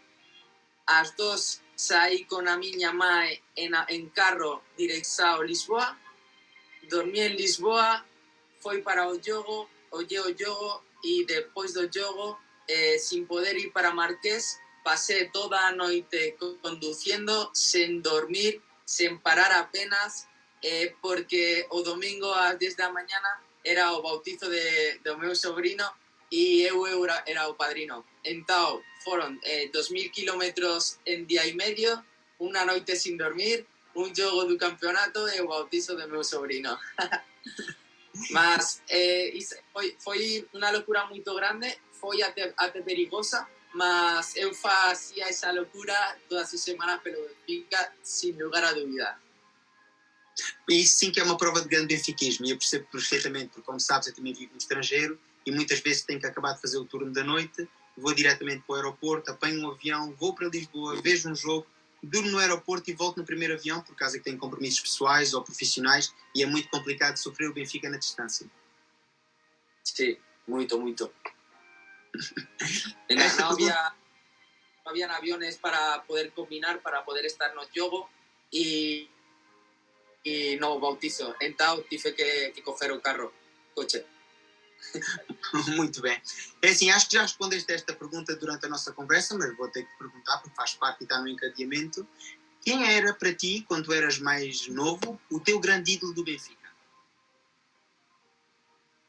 Às 0.86 1.10
duas 1.16 1.60
saí 1.74 2.24
com 2.24 2.38
a 2.48 2.56
mãe 2.92 3.42
em, 3.56 3.70
em 3.88 4.08
carro 4.10 4.62
direção 4.78 5.40
a 5.40 5.44
Lisboa. 5.44 6.01
Dormi 6.88 7.20
em 7.20 7.36
Lisboa, 7.36 8.04
fui 8.60 8.82
para 8.82 9.08
o 9.08 9.20
jogo, 9.22 9.68
olhei 9.90 10.20
o 10.20 10.36
jogo 10.36 10.82
e 11.04 11.24
depois 11.24 11.72
do 11.72 11.88
jogo, 11.92 12.38
eh, 12.68 12.98
sem 12.98 13.24
poder 13.24 13.56
ir 13.56 13.70
para 13.70 13.92
Marquês, 13.92 14.58
passei 14.84 15.28
toda 15.30 15.58
a 15.58 15.72
noite 15.72 16.36
conduzindo, 16.62 17.50
sem 17.54 18.00
dormir, 18.00 18.60
sem 18.84 19.16
parar 19.18 19.52
apenas, 19.52 20.26
eh, 20.62 20.94
porque 21.00 21.66
o 21.70 21.82
domingo 21.82 22.30
às 22.32 22.58
10 22.58 22.76
da 22.76 22.92
manhã 22.92 23.20
era 23.64 23.92
o 23.92 24.02
bautizo 24.02 24.48
de, 24.48 24.98
do 25.04 25.18
meu 25.18 25.34
sobrino 25.34 25.84
e 26.30 26.62
eu 26.62 27.04
era, 27.04 27.22
era 27.26 27.48
o 27.48 27.54
padrino. 27.54 28.04
Então, 28.24 28.82
foram 29.04 29.38
eh, 29.42 29.68
2.000 29.72 30.10
kilómetros 30.10 30.98
en 31.04 31.26
día 31.26 31.46
y 31.46 31.54
medio, 31.54 32.04
una 32.38 32.64
noite 32.64 32.96
sin 32.96 33.16
dormir, 33.16 33.66
un 33.94 34.14
jogo 34.14 34.44
do 34.44 34.56
campeonato 34.56 35.28
e 35.28 35.40
o 35.40 35.48
bautizo 35.48 35.96
do 35.96 36.08
meu 36.08 36.24
sobrino. 36.24 36.78
mas 38.30 38.82
eh, 38.88 39.32
foi, 39.72 39.96
foi 39.98 40.48
uma 40.52 40.70
loucura 40.70 41.06
muito 41.06 41.34
grande, 41.34 41.78
foi 41.92 42.22
até, 42.22 42.52
até 42.56 42.82
perigosa, 42.82 43.46
mas 43.74 44.36
eu 44.36 44.52
fazia 44.54 45.28
essa 45.28 45.50
loucura 45.52 46.18
todas 46.28 46.52
as 46.52 46.60
semanas 46.60 47.00
pelo 47.02 47.26
Benfica, 47.26 47.92
sem 48.02 48.32
lugar 48.32 48.64
a 48.64 48.72
dúvida. 48.72 49.18
Isso 50.68 50.98
sim 50.98 51.10
que 51.10 51.20
é 51.20 51.24
uma 51.24 51.36
prova 51.36 51.60
de 51.60 51.68
grande 51.68 51.94
benfiquismo, 51.94 52.46
e 52.46 52.50
eu 52.50 52.58
percebo 52.58 52.86
perfeitamente, 52.90 53.48
porque 53.48 53.66
como 53.66 53.80
sabes, 53.80 54.08
eu 54.08 54.14
também 54.14 54.32
vivo 54.32 54.52
no 54.52 54.58
estrangeiro, 54.58 55.18
e 55.44 55.50
muitas 55.50 55.80
vezes 55.80 56.02
tenho 56.02 56.20
que 56.20 56.26
acabar 56.26 56.54
de 56.54 56.60
fazer 56.60 56.78
o 56.78 56.84
turno 56.84 57.12
da 57.12 57.22
noite, 57.22 57.68
vou 57.96 58.14
diretamente 58.14 58.62
para 58.66 58.72
o 58.72 58.76
aeroporto, 58.76 59.30
apanho 59.30 59.60
um 59.60 59.70
avião, 59.70 60.14
vou 60.18 60.34
para 60.34 60.48
Lisboa, 60.48 61.00
vejo 61.02 61.30
um 61.30 61.34
jogo, 61.34 61.66
durmo 62.02 62.30
no 62.30 62.38
aeroporto 62.38 62.90
e 62.90 62.94
volto 62.94 63.18
no 63.18 63.24
primeiro 63.24 63.54
avião, 63.54 63.80
por 63.82 63.94
causa 63.94 64.18
que 64.18 64.24
tenho 64.24 64.38
compromissos 64.38 64.80
pessoais 64.80 65.34
ou 65.34 65.42
profissionais, 65.42 66.12
e 66.34 66.42
é 66.42 66.46
muito 66.46 66.68
complicado 66.68 67.16
sofrer 67.16 67.48
o 67.48 67.54
Benfica 67.54 67.88
na 67.88 67.98
distância. 67.98 68.50
Sim, 69.84 70.16
muito, 70.46 70.80
muito. 70.80 71.12
não, 73.10 73.36
não, 73.38 73.50
havia, 73.52 73.74
não 74.84 74.90
havia 74.92 75.10
aviones 75.10 75.56
para 75.56 76.00
poder 76.00 76.32
combinar, 76.32 76.78
para 76.78 77.02
poder 77.02 77.24
estar 77.24 77.54
no 77.54 77.66
jogo, 77.74 78.08
e, 78.52 79.08
e 80.24 80.56
no 80.56 80.78
bautizo. 80.78 81.34
Então 81.40 81.82
tive 81.84 82.12
que, 82.12 82.50
que 82.50 82.62
coger 82.62 82.92
o 82.92 83.00
carro, 83.00 83.32
coche. 83.74 84.04
Muito 85.76 86.00
bem. 86.00 86.20
É 86.60 86.68
assim, 86.68 86.90
acho 86.90 87.08
que 87.08 87.16
já 87.16 87.22
respondeste 87.22 87.72
esta 87.72 87.94
pergunta 87.94 88.34
durante 88.36 88.66
a 88.66 88.68
nossa 88.68 88.92
conversa, 88.92 89.36
mas 89.36 89.56
vou 89.56 89.68
ter 89.68 89.84
que 89.84 89.98
perguntar, 89.98 90.38
porque 90.38 90.56
faz 90.56 90.74
parte 90.74 91.00
e 91.00 91.04
está 91.04 91.20
no 91.20 91.28
encadeamento. 91.28 92.06
Quem 92.60 92.84
era 92.92 93.12
para 93.14 93.34
ti, 93.34 93.64
quando 93.66 93.92
eras 93.92 94.18
mais 94.18 94.66
novo, 94.68 95.20
o 95.30 95.40
teu 95.40 95.58
grande 95.58 95.92
ídolo 95.92 96.14
do 96.14 96.24
Benfica? 96.24 96.70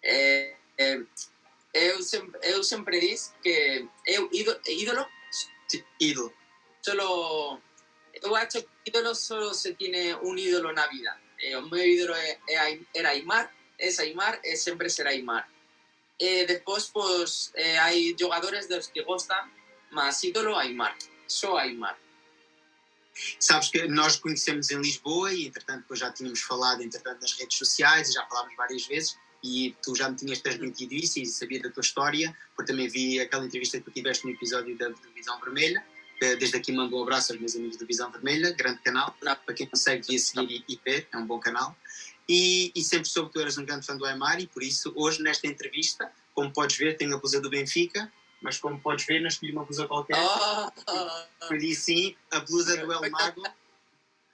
É, 0.04 0.56
é, 0.78 1.02
eu, 1.74 2.02
sempre, 2.02 2.40
eu 2.44 2.64
sempre 2.64 3.00
disse 3.00 3.32
que 3.42 3.88
eu, 4.06 4.30
ídolo, 4.32 4.60
ídolo, 4.68 5.08
ídolo. 6.00 6.34
Solo, 6.82 7.62
eu 8.22 8.36
acho 8.36 8.62
que 8.62 8.90
ídolo 8.90 9.16
solo 9.16 9.54
se 9.54 9.74
tiene 9.76 10.16
un 10.16 10.38
ídolo 10.38 10.74
na 10.74 10.88
vida. 10.88 11.18
Eh, 11.40 11.56
o 11.58 11.62
meu 11.70 11.86
ídolo 11.86 12.16
é, 12.16 12.40
é, 12.50 12.80
era 12.94 13.10
Aymar, 13.10 13.52
es 13.78 14.00
Aymar 14.00 14.40
e 14.44 14.56
sempre 14.56 14.90
será 14.90 15.12
Aymar. 15.12 15.48
Eh, 16.20 16.46
después, 16.46 16.90
pues, 16.94 17.52
eh, 17.56 17.78
hay 17.78 18.16
jugadores 18.20 18.68
de 18.68 18.78
los 18.78 18.88
que 18.88 19.02
gostam, 19.04 19.52
mas 19.92 20.24
ídolo 20.24 20.58
Aymar. 20.58 20.96
Só 21.28 21.58
Aymar. 21.58 21.98
Sabes 23.40 23.70
que 23.70 23.88
nós 23.88 24.16
conhecemos 24.16 24.72
em 24.72 24.82
Lisboa 24.82 25.34
e, 25.34 25.48
entretanto, 25.48 25.82
depois 25.82 26.00
já 26.00 26.12
tínhamos 26.12 26.42
falado, 26.42 26.82
entretanto, 26.82 27.22
nas 27.22 27.34
redes 27.34 27.58
sociais 27.58 28.10
e 28.10 28.14
já 28.14 28.26
falámos 28.26 28.56
várias 28.56 28.86
vezes 28.88 29.18
e 29.44 29.76
tu 29.84 29.94
já 29.96 30.10
me 30.10 30.16
tinhas 30.16 30.40
transmitido 30.40 30.94
isso 30.94 31.20
e 31.20 31.26
sabia 31.26 31.62
da 31.62 31.70
tua 31.70 31.82
história, 31.82 32.36
porque 32.56 32.72
também 32.72 32.88
vi 32.88 33.20
aquela 33.20 33.46
entrevista 33.46 33.78
que 33.78 33.84
tu 33.84 33.92
tiveste 33.92 34.26
no 34.26 34.32
episódio 34.32 34.78
da 34.78 34.90
Divisão 34.90 35.40
Vermelha. 35.42 35.86
Desde 36.20 36.56
aqui 36.56 36.72
mando 36.72 36.98
um 36.98 37.04
abraço 37.04 37.34
aos 37.34 37.42
meus 37.42 37.54
amigos 37.56 37.76
da 37.76 37.82
Divisão 37.82 38.10
Vermelha, 38.10 38.52
grande 38.54 38.80
canal. 38.80 39.14
Para 39.20 39.54
quem 39.54 39.68
consegue 39.68 40.08
vir 40.08 40.20
seguir 40.20 40.64
e 40.70 40.80
ver, 40.86 41.06
é 41.12 41.18
um 41.18 41.26
bom 41.26 41.38
canal. 41.38 41.76
E, 42.28 42.72
e, 42.74 42.82
sempre 42.82 43.10
soube 43.10 43.30
que 43.30 43.34
tu 43.34 43.42
eras 43.42 43.58
um 43.58 43.66
grande 43.66 43.86
fã 43.86 43.98
do 43.98 44.06
Aymar 44.06 44.40
e 44.40 44.48
por 44.48 44.64
isso 44.64 44.94
hoje 44.96 45.22
nesta 45.22 45.46
entrevista, 45.46 46.10
como 46.34 46.52
podes 46.54 46.78
ver, 46.78 46.96
tenho 46.96 47.16
a 47.16 47.20
blusa 47.20 47.42
do 47.42 47.50
Benfica, 47.50 48.12
mas 48.42 48.58
como 48.58 48.80
podes 48.80 49.06
ver, 49.06 49.20
não 49.20 49.28
escolhi 49.28 49.52
uma 49.52 49.66
blusa 49.66 49.88
qualquer. 49.88 50.18
Oh, 50.18 50.72
oh, 50.88 51.44
escolhi 51.44 51.76
sim 51.76 52.16
a 52.32 52.40
blusa 52.40 52.78
do 52.78 52.92
El 52.92 53.12
Mago. 53.12 53.44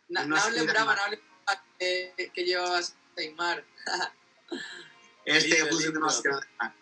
Não, 0.10 0.28
não 0.28 0.50
lembrava, 0.50 0.96
não 0.96 1.10
lembrava 1.10 1.64
que, 1.80 2.30
que 2.34 2.44
llevabas 2.44 2.96
Aymar. 3.18 3.64
Esta 5.26 5.56
é 5.56 5.62
a 5.62 5.66
blusa 5.66 5.92
do 5.92 6.00
nosso 6.00 6.24
grande 6.24 6.46
Aymar. 6.60 6.76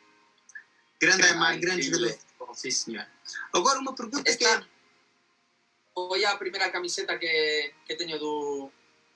Grande 0.99 1.23
Aymar, 1.23 1.59
grande 1.59 1.81
jogador 1.83 2.07
de 2.07 2.17
futebol, 2.17 2.53
sim 2.53 2.71
senhor. 2.71 3.07
Agora 3.53 3.79
uma 3.79 3.95
pergunta 3.95 4.29
Esta, 4.29 4.37
que 4.37 4.45
é... 4.45 6.27
A 6.27 6.37
primeira 6.37 6.69
camiseta 6.69 7.17
que, 7.17 7.73
que 7.85 7.95
tenho 7.95 8.19
do, 8.19 8.71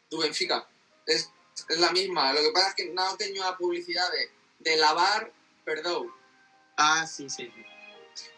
do 0.09 0.17
Benfica. 0.17 0.67
Es, 1.07 1.31
es 1.69 1.79
la 1.79 1.91
misma. 1.91 2.33
Lo 2.33 2.41
que 2.41 2.51
pasa 2.51 2.69
es 2.69 2.75
que 2.75 2.89
no 2.89 3.15
tengo 3.17 3.43
la 3.43 3.57
publicidad 3.57 4.09
de, 4.11 4.31
de 4.59 4.77
lavar, 4.77 5.31
perdão. 5.65 6.11
Ah, 6.77 7.05
sim, 7.05 7.29
sim. 7.29 7.51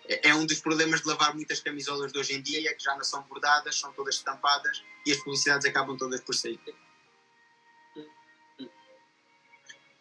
É, 0.07 0.29
é 0.29 0.35
um 0.35 0.45
dos 0.45 0.59
problemas 0.59 1.01
de 1.01 1.07
lavar 1.07 1.33
muitas 1.33 1.59
camisolas 1.61 2.11
de 2.11 2.19
hoje 2.19 2.33
em 2.33 2.41
dia, 2.41 2.73
que 2.75 2.83
já 2.83 2.95
não 2.95 3.03
são 3.03 3.21
bordadas, 3.23 3.79
são 3.79 3.91
todas 3.93 4.15
estampadas 4.15 4.83
e 5.05 5.11
as 5.11 5.17
publicidades 5.19 5.65
acabam 5.65 5.97
todas 5.97 6.21
por 6.21 6.35
sair. 6.35 6.59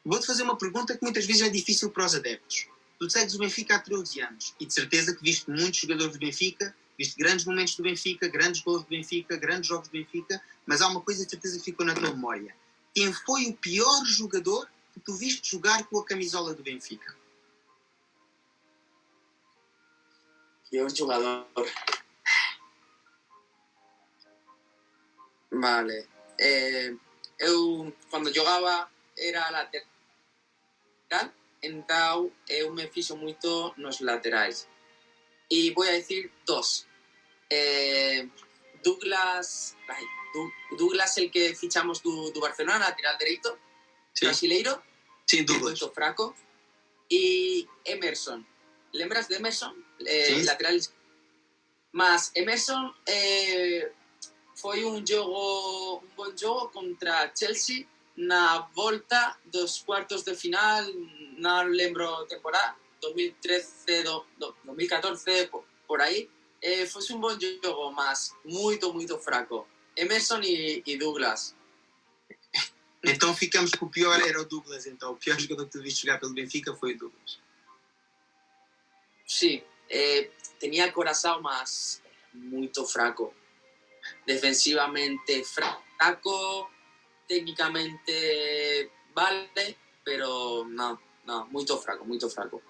Vou-te 0.05 0.26
fazer 0.26 0.43
uma 0.43 0.59
pergunta 0.59 0.97
que 0.97 1.02
muitas 1.02 1.25
vezes 1.25 1.43
é 1.43 1.49
difícil 1.49 1.91
para 1.91 2.05
os 2.05 2.14
adeptos. 2.14 2.67
Tu 2.99 3.09
segues 3.09 3.35
o 3.35 3.38
Benfica 3.38 3.76
há 3.76 3.79
13 3.79 4.21
anos 4.21 4.55
e 4.59 4.67
de 4.67 4.75
certeza 4.75 5.14
que 5.14 5.23
viste 5.23 5.49
muitos 5.49 5.81
jogadores 5.81 6.12
do 6.12 6.19
Benfica, 6.19 6.75
viste 6.99 7.17
grandes 7.17 7.45
momentos 7.45 7.76
do 7.76 7.83
Benfica, 7.83 8.29
grandes 8.29 8.61
gols 8.62 8.83
do 8.83 8.88
Benfica, 8.88 9.37
grandes 9.37 9.69
jogos 9.69 9.88
do 9.88 9.93
Benfica, 9.93 10.43
mas 10.67 10.81
há 10.81 10.88
uma 10.88 11.00
coisa 11.00 11.25
de 11.25 11.31
certeza 11.31 11.59
que 11.59 11.64
ficou 11.64 11.87
na 11.87 11.95
tua 11.95 12.11
memória 12.11 12.55
quem 12.95 13.13
foi 13.13 13.47
o 13.47 13.57
pior 13.57 14.05
jogador 14.05 14.69
que 14.93 15.01
tu 15.01 15.15
viste 15.15 15.51
jogar 15.51 15.85
com 15.87 15.99
a 15.99 16.05
camisola 16.05 16.55
do 16.55 16.63
Benfica? 16.63 17.17
Pior 20.71 20.89
jogador. 20.91 21.47
Vale. 25.51 26.09
Eh, 26.39 26.95
eu, 27.39 27.95
quando 28.11 28.35
jogava, 28.35 28.91
era 29.17 29.51
lateral, 29.51 29.89
então 31.63 32.33
eu 32.49 32.73
me 32.73 32.89
fixo 32.89 33.17
muito 33.17 33.75
nos 33.77 34.01
laterais. 34.01 34.69
E 35.51 35.71
vou 35.73 35.85
decir 35.85 36.33
dos. 36.47 36.87
Eh, 37.51 38.27
Douglas. 38.83 39.77
Ay, 39.89 40.05
Douglas, 40.77 41.19
el 41.19 41.31
que 41.31 41.55
fichamos 41.55 42.03
do, 42.03 42.31
do 42.31 42.41
Barcelona, 42.41 42.79
lateral 42.79 43.19
dereito, 43.19 43.59
sí. 44.12 44.27
brasileiro. 44.27 44.83
Sim 45.27 45.45
dúvidas. 45.45 45.81
Muito 45.81 45.91
fraco. 45.91 46.35
E 47.11 47.69
Emerson. 47.85 48.45
Lembras 48.93 49.29
de 49.29 49.37
Emerson? 49.37 49.75
Eh, 50.01 50.27
sí. 50.27 50.45
Lateral. 50.45 50.79
Mas 51.93 52.33
Emerson 52.35 52.95
eh, 53.07 53.93
foi 54.57 54.85
um 54.85 55.05
jogo, 55.07 56.03
um 56.05 56.09
bom 56.17 56.69
contra 56.69 57.31
Chelsea 57.35 57.87
na 58.17 58.61
volta 58.75 59.37
dos 59.45 59.83
quartos 59.83 60.23
de 60.23 60.35
final, 60.35 60.85
não 61.39 61.65
lembro 61.65 62.27
temporada, 62.27 62.77
2013, 63.01 64.03
do, 64.05 64.25
do, 64.39 64.55
2014, 64.65 65.47
por, 65.49 65.65
por 65.87 66.01
aí. 66.01 66.31
Eh, 66.61 66.87
foi 66.87 67.03
um 67.11 67.21
bom 67.21 67.37
jogo, 67.39 67.91
mas 67.93 68.35
muito, 68.45 68.93
muito 68.93 69.19
fraco. 69.19 69.67
Emerson 69.97 70.41
e, 70.43 70.83
e 70.87 70.97
Douglas. 70.97 71.55
Então 73.05 73.35
ficamos 73.35 73.73
que 73.73 73.83
o 73.85 73.89
pior 73.89 74.21
era 74.21 74.41
o 74.41 74.45
Douglas, 74.45 74.87
então. 74.87 75.13
O 75.13 75.17
pior 75.17 75.39
jogador 75.39 75.67
que 75.67 75.73
tu 75.73 75.83
viste 75.83 76.07
jogar 76.07 76.21
pelo 76.21 76.35
Benfica 76.35 76.75
foi 76.75 76.95
o 76.95 76.99
Douglas. 76.99 77.41
Sim, 79.27 79.63
eh, 79.91 80.31
tinha 80.61 80.93
coração, 80.93 81.43
mas 81.43 82.01
muito 82.33 82.87
fraco. 82.87 83.35
Defensivamente 84.27 85.45
fraco, 85.45 86.71
técnicamente 87.29 88.91
vale, 89.15 89.77
pero 90.05 90.65
não, 90.65 90.99
não, 91.25 91.47
muito 91.49 91.77
fraco, 91.79 92.05
muito 92.05 92.29
fraco. 92.31 92.63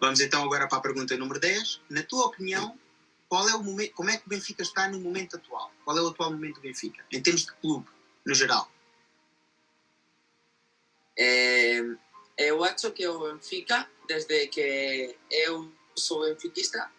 Vamos 0.00 0.20
então 0.20 0.42
agora 0.44 0.68
para 0.68 0.78
a 0.78 0.82
pergunta 0.82 1.16
número 1.16 1.40
10. 1.40 1.82
Na 1.90 2.02
tua 2.02 2.26
opinião, 2.26 2.78
qual 3.28 3.48
é 3.48 3.54
o 3.54 3.62
momento, 3.62 3.92
como 3.94 4.10
é 4.10 4.16
que 4.16 4.26
o 4.26 4.28
Benfica 4.28 4.62
está 4.62 4.88
no 4.88 5.00
momento 5.00 5.36
atual? 5.36 5.72
Qual 5.84 5.96
é 5.96 6.02
o 6.02 6.08
atual 6.08 6.30
momento 6.30 6.56
do 6.56 6.60
Benfica, 6.62 7.04
em 7.12 7.22
termos 7.22 7.46
de 7.46 7.52
clube, 7.52 7.86
no 8.24 8.34
geral? 8.34 8.70
É, 11.18 11.80
eu 12.36 12.62
acho 12.64 12.90
que 12.92 13.06
o 13.08 13.32
Benfica, 13.32 13.88
desde 14.06 14.46
que 14.48 15.16
eu 15.30 15.72
sou 15.94 16.22
benfiquista, 16.22 16.90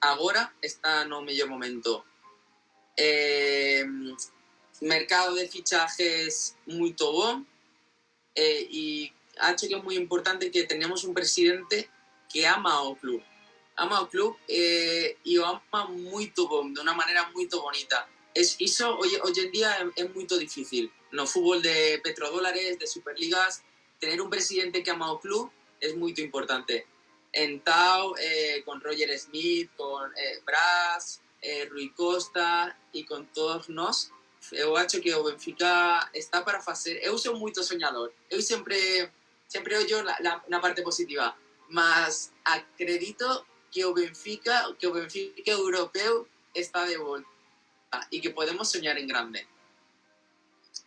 agora 0.00 0.52
está 0.62 1.04
no 1.04 1.22
melhor 1.22 1.48
momento. 1.48 2.04
Eh, 2.96 3.84
mercado 4.80 5.34
de 5.34 5.48
fichajes 5.48 6.56
muy 6.66 6.94
bom 6.98 7.44
eh, 8.34 8.66
y 8.70 9.12
acho 9.38 9.68
que 9.68 9.74
es 9.74 9.84
muy 9.84 9.96
importante 9.96 10.50
que 10.50 10.64
tenemos 10.64 11.04
un 11.04 11.14
presidente 11.14 11.90
que 12.28 12.46
ama 12.46 12.78
al 12.78 12.96
club. 12.96 13.22
Ama 13.76 13.98
al 13.98 14.08
club 14.08 14.36
eh, 14.48 15.18
y 15.24 15.36
lo 15.36 15.46
ama 15.46 15.86
muy 15.86 16.32
bom, 16.36 16.72
de 16.72 16.80
una 16.80 16.94
manera 16.94 17.30
muy 17.30 17.46
bonita. 17.46 18.08
Es, 18.34 18.56
eso 18.58 18.96
hoy, 18.98 19.10
hoy 19.22 19.32
en 19.36 19.52
día 19.52 19.92
es, 19.94 20.14
muy 20.14 20.26
difícil. 20.26 20.90
No 21.12 21.26
fútbol 21.26 21.62
de 21.62 22.00
petrodólares, 22.02 22.78
de 22.78 22.86
superligas, 22.86 23.62
tener 23.98 24.20
un 24.20 24.30
presidente 24.30 24.82
que 24.82 24.90
ama 24.90 25.10
al 25.10 25.20
club 25.20 25.50
es 25.80 25.96
muy 25.96 26.14
importante. 26.18 26.86
En 27.32 27.60
Tao, 27.60 28.14
con 28.64 28.80
Roger 28.80 29.18
Smith, 29.18 29.70
con 29.76 30.10
Brass, 30.44 31.20
eh, 31.46 31.68
Rui 31.70 31.90
Costa 31.90 32.76
e 32.92 33.04
com 33.04 33.24
todos 33.24 33.68
nós, 33.68 34.10
eu 34.52 34.76
acho 34.76 35.00
que 35.00 35.14
o 35.14 35.22
Benfica 35.22 36.10
está 36.12 36.42
para 36.42 36.60
fazer. 36.60 36.98
Eu 37.02 37.16
sou 37.18 37.36
muito 37.36 37.62
sonhador. 37.62 38.12
Eu 38.30 38.40
sempre 38.42 39.10
sempre 39.46 39.76
olho 39.76 40.02
na, 40.02 40.42
na 40.48 40.60
parte 40.60 40.82
positiva, 40.82 41.36
mas 41.68 42.32
acredito 42.44 43.46
que 43.76 43.84
o 43.84 43.92
Benfica, 43.92 44.74
que 44.78 44.86
o 44.86 44.92
Benfica 44.94 45.50
europeu 45.50 46.26
está 46.54 46.86
de 46.86 46.96
volta 46.96 47.26
e 48.10 48.22
que 48.22 48.30
podemos 48.30 48.70
sonhar 48.70 48.96
em 48.96 49.06
grande. 49.06 49.46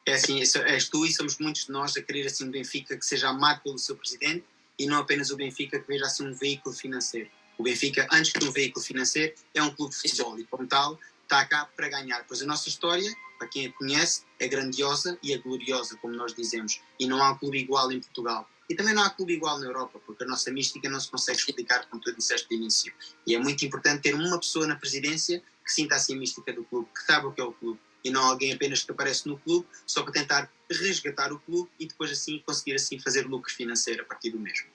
É 0.08 0.14
assim, 0.14 0.42
és 0.42 0.90
tu 0.90 1.06
e 1.06 1.14
somos 1.14 1.38
muitos 1.38 1.68
de 1.68 1.72
nós 1.72 1.96
a 1.96 2.02
querer 2.02 2.26
assim 2.26 2.46
um 2.46 2.50
Benfica 2.50 2.98
que 2.98 3.06
seja 3.06 3.30
amado 3.30 3.62
pelo 3.62 3.78
seu 3.78 3.96
presidente 3.96 4.44
e 4.80 4.88
não 4.88 4.98
apenas 4.98 5.30
o 5.30 5.36
Benfica 5.36 5.80
que 5.80 5.88
veja 5.88 6.08
assim 6.08 6.28
um 6.28 6.34
veículo 6.34 6.74
financeiro. 6.74 7.30
O 7.60 7.64
Benfica, 7.64 8.08
antes 8.12 8.32
que 8.32 8.44
um 8.44 8.52
veículo 8.52 8.84
financeiro, 8.84 9.36
é 9.54 9.62
um 9.62 9.70
clube 9.70 9.94
de 9.94 10.02
futebol 10.02 10.40
e, 10.40 10.44
como 10.46 10.66
tal, 10.66 11.00
está 11.22 11.46
cá 11.46 11.70
para 11.76 11.90
ganhar. 11.90 12.26
Pois 12.28 12.42
a 12.42 12.46
nossa 12.48 12.70
história, 12.70 13.14
para 13.38 13.48
quem 13.50 13.68
a 13.68 13.74
conhece, 13.74 14.24
é 14.40 14.48
grandiosa 14.48 15.16
e 15.22 15.32
é 15.32 15.38
gloriosa, 15.38 15.96
como 15.98 16.16
nós 16.16 16.34
dizemos. 16.34 16.82
E 17.00 17.06
não 17.06 17.22
há 17.22 17.34
um 17.34 17.38
clube 17.38 17.60
igual 17.60 17.92
em 17.92 18.00
Portugal. 18.00 18.50
E 18.70 18.76
também 18.76 18.94
não 18.94 19.04
há 19.04 19.10
clube 19.10 19.34
igual 19.34 19.60
na 19.60 19.66
Europa, 19.66 20.00
porque 20.06 20.24
a 20.24 20.28
nossa 20.28 20.52
mística 20.52 20.88
não 20.88 21.00
se 21.00 21.10
consegue 21.10 21.40
explicar, 21.40 21.90
como 21.90 22.02
tu 22.02 22.14
disseste 22.16 22.48
de 22.48 22.56
início. 22.56 22.94
E 23.26 23.34
é 23.34 23.40
muito 23.40 23.66
importante 23.66 24.04
ter 24.04 24.14
uma 24.14 24.40
pessoa 24.40 24.68
na 24.68 24.76
presidência 24.76 25.42
que 25.66 25.72
sinta 25.72 25.96
assim 25.96 26.16
a 26.16 26.18
mística 26.18 26.54
do 26.54 26.64
clube, 26.66 26.88
que 26.94 27.02
sabe 27.02 27.26
o 27.26 27.32
que 27.32 27.42
é 27.42 27.44
o 27.44 27.52
clube. 27.52 27.80
E 28.04 28.12
não 28.12 28.24
alguém 28.24 28.54
apenas 28.54 28.84
que 28.84 28.92
aparece 28.92 29.28
no 29.28 29.38
clube 29.40 29.68
só 29.86 30.04
para 30.04 30.14
tentar 30.14 30.54
resgatar 30.70 31.34
o 31.34 31.40
clube 31.40 31.70
e 31.80 31.88
depois 31.88 32.12
assim 32.12 32.42
conseguir 32.46 32.76
assim 32.76 33.00
fazer 33.00 33.26
lucro 33.26 33.52
financeiro 33.52 34.04
a 34.04 34.06
partir 34.06 34.30
do 34.30 34.40
mesmo. 34.40 34.70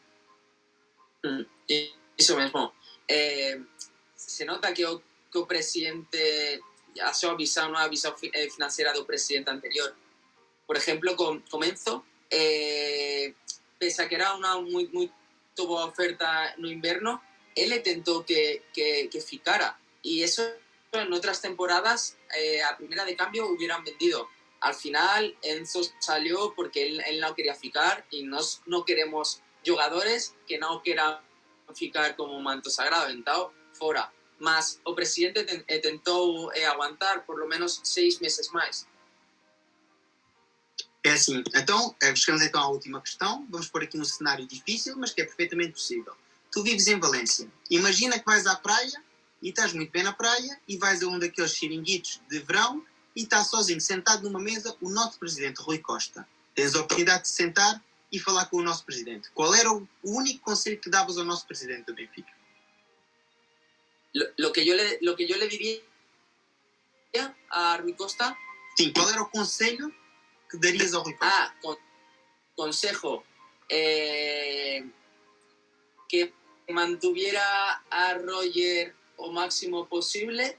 Hum, 1.25 1.47
Isso 2.19 2.37
mesmo. 2.37 2.73
Eh, 3.09 3.61
se 4.15 4.45
nota 4.45 4.73
que 4.73 4.85
o, 4.85 5.01
que 5.31 5.39
o 5.39 5.47
presidente 5.47 6.61
a 7.01 7.13
súa 7.13 7.37
visão 7.37 7.71
non 7.71 7.79
a 7.79 7.89
visão 7.89 8.15
eh, 8.23 8.51
financeira 8.51 8.93
do 8.93 9.05
presidente 9.05 9.51
anterior. 9.51 9.95
Por 10.67 10.77
exemplo, 10.77 11.17
con 11.17 11.43
Comenzo, 11.51 12.05
eh, 12.31 13.35
pese 13.79 14.03
a 14.03 14.09
que 14.09 14.17
era 14.17 14.35
unha 14.37 14.61
moi, 14.61 14.89
moi 14.93 15.07
boa 15.57 15.87
oferta 15.87 16.55
no 16.59 16.67
inverno, 16.67 17.23
ele 17.55 17.79
tentou 17.81 18.25
que, 18.25 18.67
que, 18.75 19.07
que 19.09 19.21
ficara. 19.21 19.79
E 20.03 20.23
eso 20.23 20.43
en 20.93 21.11
outras 21.13 21.41
temporadas, 21.41 22.17
eh, 22.35 22.63
a 22.63 22.77
primeira 22.77 23.05
de 23.05 23.17
cambio 23.17 23.47
hubieran 23.47 23.83
vendido. 23.83 24.29
Al 24.61 24.75
final, 24.75 25.37
Enzo 25.43 25.83
salió 25.99 26.55
porque 26.55 26.87
él, 26.87 27.03
él 27.07 27.21
no 27.21 27.35
quería 27.35 27.55
ficar 27.55 28.07
y 28.11 28.23
nos, 28.23 28.63
no 28.67 28.85
queremos 28.85 29.43
jugadores 29.65 30.35
que 30.47 30.59
no 30.59 30.83
quieran 30.83 31.19
ficar 31.75 32.17
como 32.17 32.41
manto 32.41 32.71
sagrado, 32.71 33.11
então 33.11 33.53
fora. 33.73 34.13
Mas 34.39 34.81
o 34.85 34.95
presidente 34.95 35.65
eh, 35.67 35.79
tentou 35.79 36.53
eh, 36.53 36.65
aguantar 36.67 37.25
por 37.25 37.39
lo 37.39 37.47
menos 37.47 37.81
seis 37.83 38.21
meses 38.21 38.51
mais. 38.53 38.87
É 41.05 41.13
assim, 41.13 41.45
então, 41.55 41.95
eh, 42.01 42.17
chegamos 42.17 42.43
então 42.43 42.63
à 42.63 42.69
última 42.69 42.99
questão. 42.99 43.47
Vamos 43.51 43.69
pôr 43.69 43.83
aqui 43.83 43.99
um 43.99 44.05
cenário 44.05 44.47
difícil, 44.47 44.97
mas 44.97 45.11
que 45.11 45.21
é 45.21 45.25
perfeitamente 45.25 45.73
possível. 45.73 46.17
Tu 46.51 46.63
vives 46.63 46.87
em 46.87 46.99
Valência. 46.99 47.47
Imagina 47.69 48.19
que 48.19 48.25
vais 48.25 48.47
à 48.47 48.57
praia 48.57 49.05
e 49.43 49.51
estás 49.51 49.75
muito 49.75 49.93
bem 49.93 50.03
na 50.03 50.15
praia 50.15 50.59
e 50.67 50.79
vais 50.79 51.03
a 51.03 51.07
um 51.07 51.19
daqueles 51.19 51.53
xiringuitos 51.53 52.23
de 52.31 52.39
verão 52.39 52.83
e 53.15 53.23
estás 53.23 53.49
sozinho, 53.49 53.83
sentado 53.83 54.23
numa 54.23 54.41
mesa, 54.41 54.75
o 54.81 54.89
nosso 54.89 55.19
presidente, 55.19 55.61
Rui 55.61 55.79
Costa. 55.79 56.27
Tens 56.55 56.75
a 56.75 56.79
oportunidade 56.79 57.25
de 57.25 57.29
sentar 57.29 57.85
e 58.11 58.19
falar 58.19 58.47
com 58.47 58.57
o 58.57 58.63
nosso 58.63 58.83
presidente. 58.87 59.29
Qual 59.35 59.55
era 59.55 59.71
o 59.71 59.87
único 60.03 60.43
conselho 60.43 60.81
que 60.81 60.89
davas 60.89 61.19
ao 61.19 61.25
nosso 61.25 61.47
presidente 61.47 61.85
do 61.85 61.95
Benfica? 61.95 62.33
Lo, 64.15 64.25
lo 64.39 64.53
que 64.53 64.65
yo 64.65 64.75
le, 64.75 65.01
lo 65.03 65.15
que 65.15 65.27
yo 65.29 65.37
le 65.37 65.49
diría 65.49 65.83
a 67.51 67.77
Rui 67.77 67.93
Costa. 67.93 68.35
Sim, 68.79 68.91
qual 68.93 69.11
era 69.11 69.21
o 69.21 69.29
conselho 69.29 69.93
Costa? 70.59 71.17
Ah, 71.21 71.55
con, 71.61 71.77
consejo. 72.55 73.25
Eh, 73.69 74.85
que 76.09 76.33
mantuviera 76.69 77.83
a 77.91 78.15
Roger 78.15 78.95
o 79.17 79.33
máximo 79.33 79.89
posible, 79.89 80.59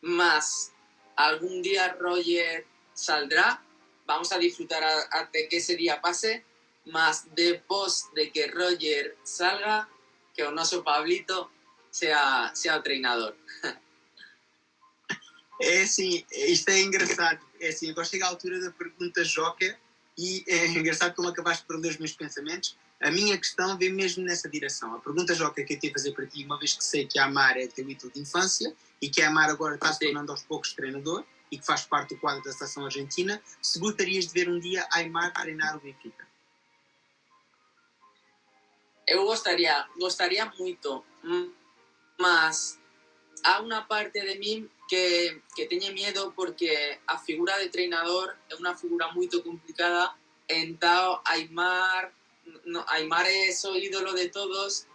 más 0.00 0.72
algún 1.16 1.62
día 1.62 1.96
Roger 1.98 2.66
saldrá. 2.94 3.62
Vamos 4.06 4.32
a 4.32 4.38
disfrutar 4.38 4.84
hasta 4.84 5.38
que 5.48 5.56
ese 5.56 5.76
día 5.76 6.00
pase 6.00 6.44
más 6.86 7.26
después 7.34 8.06
de 8.14 8.30
que 8.30 8.46
Roger 8.46 9.16
salga, 9.24 9.88
que 10.34 10.44
o 10.44 10.52
nosso 10.52 10.84
Pablito 10.84 11.50
sea, 11.90 12.52
sea 12.54 12.82
treinador. 12.82 13.36
É 15.58 15.80
assim, 15.80 16.22
isto 16.32 16.68
é 16.68 16.82
engraçado. 16.82 17.40
É 17.60 17.68
assim, 17.68 17.90
agora 17.90 18.06
chega 18.06 18.26
a 18.26 18.28
altura 18.28 18.60
da 18.60 18.70
pergunta 18.70 19.24
Joker 19.24 19.78
e 20.16 20.44
é 20.46 20.66
engraçado 20.78 21.14
como 21.14 21.28
acabaste 21.28 21.64
por 21.64 21.78
ler 21.78 21.90
os 21.90 21.98
meus 21.98 22.12
pensamentos. 22.12 22.76
A 23.00 23.10
minha 23.10 23.36
questão 23.36 23.76
vem 23.76 23.92
mesmo 23.92 24.24
nessa 24.24 24.48
direção. 24.48 24.94
A 24.94 25.00
pergunta 25.00 25.34
Joker 25.34 25.66
que 25.66 25.74
eu 25.74 25.78
tenho 25.78 25.92
a 25.92 25.98
fazer 25.98 26.12
para 26.12 26.26
ti, 26.26 26.44
uma 26.44 26.58
vez 26.58 26.74
que 26.74 26.84
sei 26.84 27.06
que 27.06 27.18
a 27.18 27.26
Amar 27.26 27.56
é 27.56 27.66
teu 27.66 27.88
ídolo 27.88 28.12
de 28.12 28.20
infância 28.20 28.74
e 29.00 29.08
que 29.08 29.20
a 29.20 29.28
Amar 29.28 29.50
agora 29.50 29.74
está 29.74 29.92
se 29.92 30.00
tornando 30.00 30.32
aos 30.32 30.42
poucos 30.42 30.72
treinador 30.72 31.24
e 31.50 31.58
que 31.58 31.66
faz 31.66 31.84
parte 31.84 32.14
do 32.14 32.20
quadro 32.20 32.42
da 32.42 32.52
seleção 32.52 32.84
argentina, 32.84 33.40
se 33.62 33.78
gostarias 33.78 34.26
de 34.26 34.32
ver 34.32 34.48
um 34.48 34.58
dia 34.58 34.86
a 34.90 34.98
Aymar 34.98 35.32
treinar 35.32 35.76
o 35.76 35.80
Benfica? 35.80 36.26
eu 39.06 39.24
gostaria, 39.24 39.86
gostaria 39.98 40.44
muito, 40.58 41.04
mas 42.18 42.78
há 43.46 43.60
uma 43.60 43.86
parte 43.86 44.20
de 44.20 44.38
mim 44.38 44.68
que, 44.88 45.40
que 45.54 45.66
tiene 45.66 45.92
miedo 45.92 46.32
porque 46.34 46.98
a 47.06 47.16
figura 47.16 47.56
de 47.58 47.68
treinador 47.68 48.36
é 48.50 48.54
uma 48.56 48.76
figura 48.76 49.12
muito 49.12 49.42
complicada. 49.42 50.14
Então, 50.48 51.20
Aymar, 51.24 52.12
no, 52.64 52.84
Aymar 52.88 53.26
es 53.26 53.64
o 53.64 53.76
ídolo 53.76 54.12
de 54.14 54.28
todos 54.28 54.86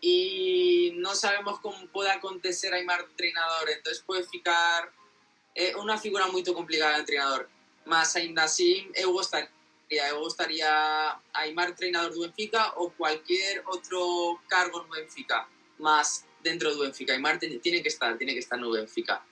y 0.00 0.92
no 0.96 1.14
sabemos 1.14 1.60
cómo 1.60 1.86
puede 1.88 2.10
acontecer 2.10 2.72
Aymar 2.72 3.06
treinador. 3.14 3.68
Entonces 3.68 4.02
puede 4.02 4.24
ficar 4.24 4.90
é 5.54 5.76
uma 5.76 5.98
figura 5.98 6.26
muito 6.28 6.54
complicada 6.54 6.98
de 6.98 7.04
treinador. 7.04 7.48
Mas 7.84 8.16
ainda 8.16 8.44
assim, 8.44 8.90
eu 8.94 9.12
gostaria 9.12 9.50
me 9.90 10.12
gustaría 10.12 11.20
Aymar 11.34 11.74
treinador 11.74 12.14
do 12.14 12.20
Benfica 12.20 12.72
o 12.76 12.90
cualquier 12.90 13.62
otro 13.66 14.40
cargo 14.48 14.78
no 14.82 14.88
Benfica, 14.88 15.46
mas 15.78 16.24
dentro 16.42 16.72
do 16.72 16.80
Benfica. 16.80 17.12
Aymar 17.12 17.38
tiene 17.38 17.80
que 17.80 17.88
estar, 17.88 18.16
tiene 18.16 18.32
que 18.32 18.40
estar 18.40 18.56
no 18.56 18.72
Benfica. 18.72 19.22